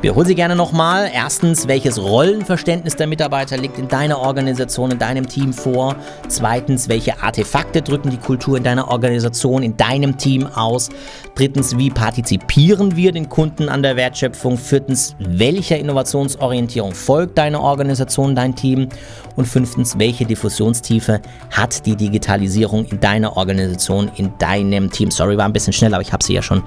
Wiederhol 0.05 0.27
sie 0.27 0.35
gerne 0.35 0.55
nochmal. 0.55 1.11
Erstens, 1.11 1.67
welches 1.67 1.99
Rollenverständnis 1.99 2.95
der 2.95 3.07
Mitarbeiter 3.07 3.57
liegt 3.57 3.79
in 3.79 3.89
deiner 3.89 4.19
Organisation, 4.19 4.91
in 4.91 4.99
deinem 4.99 5.27
Team 5.27 5.55
vor? 5.55 5.97
Zweitens, 6.29 6.91
welche 6.91 7.23
Artefakte 7.23 7.81
drücken 7.81 8.11
die 8.11 8.19
Kultur 8.19 8.59
in 8.59 8.65
deiner 8.65 8.89
Organisation, 8.89 9.63
in 9.63 9.79
deinem 9.79 10.19
Team 10.19 10.47
aus? 10.47 10.91
Drittens, 11.37 11.79
wie 11.79 11.89
partizipieren 11.89 12.97
wir 12.97 13.13
den 13.13 13.31
Kunden 13.31 13.71
an 13.71 13.83
der 13.83 13.97
Wertschöpfung? 13.97 14.59
Viertens, 14.59 15.17
welcher 15.19 15.79
Innovationsorientierung 15.79 16.93
folgt 16.93 17.39
deine 17.39 17.63
Organisation, 17.63 18.35
dein 18.35 18.55
Team? 18.55 18.91
Und 19.37 19.47
fünftens, 19.47 19.99
welche 19.99 20.27
Diffusionstiefe 20.27 21.23
hat 21.51 21.87
die 21.87 21.97
Digitalisierung 21.97 22.85
in 22.85 23.01
deiner 23.01 23.39
Organisation, 23.39 24.11
in 24.17 24.37
deinem 24.37 24.91
Team? 24.91 25.11
Sorry, 25.11 25.39
war 25.39 25.47
ein 25.47 25.55
bisschen 25.55 25.73
schnell, 25.73 25.95
aber 25.95 26.03
ich 26.03 26.13
habe 26.13 26.23
sie 26.23 26.35
ja 26.35 26.43
schon 26.43 26.63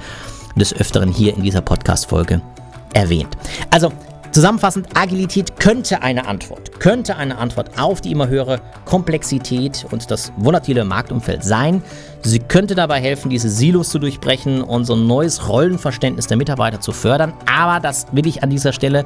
des 0.55 0.73
Öfteren 0.73 1.11
hier 1.11 1.35
in 1.35 1.43
dieser 1.43 1.61
Podcast-Folge 1.61 2.41
erwähnt. 2.93 3.37
Also 3.71 3.91
zusammenfassend, 4.31 4.87
Agilität 4.95 5.59
könnte 5.59 6.01
eine 6.03 6.27
Antwort, 6.27 6.79
könnte 6.79 7.15
eine 7.15 7.37
Antwort 7.37 7.79
auf 7.79 8.01
die 8.01 8.11
immer 8.11 8.27
höhere 8.27 8.59
Komplexität 8.85 9.85
und 9.91 10.11
das 10.11 10.31
volatile 10.37 10.85
Marktumfeld 10.85 11.43
sein. 11.43 11.81
Sie 12.23 12.39
könnte 12.39 12.75
dabei 12.75 12.99
helfen, 12.99 13.29
diese 13.29 13.49
Silos 13.49 13.89
zu 13.89 13.99
durchbrechen 13.99 14.61
und 14.61 14.85
so 14.85 14.95
ein 14.95 15.07
neues 15.07 15.47
Rollenverständnis 15.47 16.27
der 16.27 16.37
Mitarbeiter 16.37 16.79
zu 16.81 16.91
fördern. 16.91 17.33
Aber 17.51 17.79
das 17.79 18.07
will 18.11 18.27
ich 18.27 18.43
an 18.43 18.49
dieser 18.49 18.73
Stelle 18.73 19.05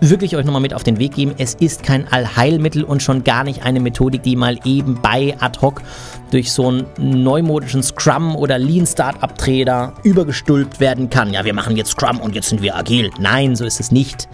wirklich 0.00 0.36
euch 0.36 0.44
nochmal 0.44 0.62
mit 0.62 0.74
auf 0.74 0.82
den 0.82 0.98
Weg 0.98 1.14
geben. 1.14 1.34
Es 1.38 1.54
ist 1.54 1.82
kein 1.82 2.06
Allheilmittel 2.08 2.84
und 2.84 3.02
schon 3.02 3.24
gar 3.24 3.44
nicht 3.44 3.64
eine 3.64 3.80
Methodik, 3.80 4.22
die 4.22 4.36
mal 4.36 4.58
eben 4.64 5.00
bei 5.00 5.36
ad 5.40 5.60
hoc 5.60 5.82
durch 6.30 6.52
so 6.52 6.68
einen 6.68 6.86
neumodischen 6.98 7.82
Scrum 7.82 8.36
oder 8.36 8.58
Lean 8.58 8.86
Startup 8.86 9.36
Trader 9.36 9.94
übergestülpt 10.02 10.80
werden 10.80 11.10
kann. 11.10 11.32
Ja, 11.32 11.44
wir 11.44 11.54
machen 11.54 11.76
jetzt 11.76 11.90
Scrum 11.90 12.20
und 12.20 12.34
jetzt 12.34 12.48
sind 12.48 12.62
wir 12.62 12.76
agil. 12.76 13.10
Nein, 13.18 13.56
so 13.56 13.64
ist 13.64 13.80
es 13.80 13.90
nicht. 13.90 14.28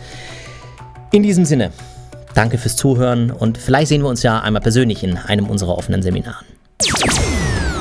In 1.10 1.22
diesem 1.22 1.44
Sinne, 1.44 1.72
danke 2.34 2.58
fürs 2.58 2.76
Zuhören 2.76 3.30
und 3.30 3.58
vielleicht 3.58 3.88
sehen 3.88 4.02
wir 4.02 4.08
uns 4.08 4.22
ja 4.22 4.40
einmal 4.40 4.62
persönlich 4.62 5.04
in 5.04 5.16
einem 5.16 5.48
unserer 5.48 5.76
offenen 5.76 6.02
Seminaren. 6.02 6.46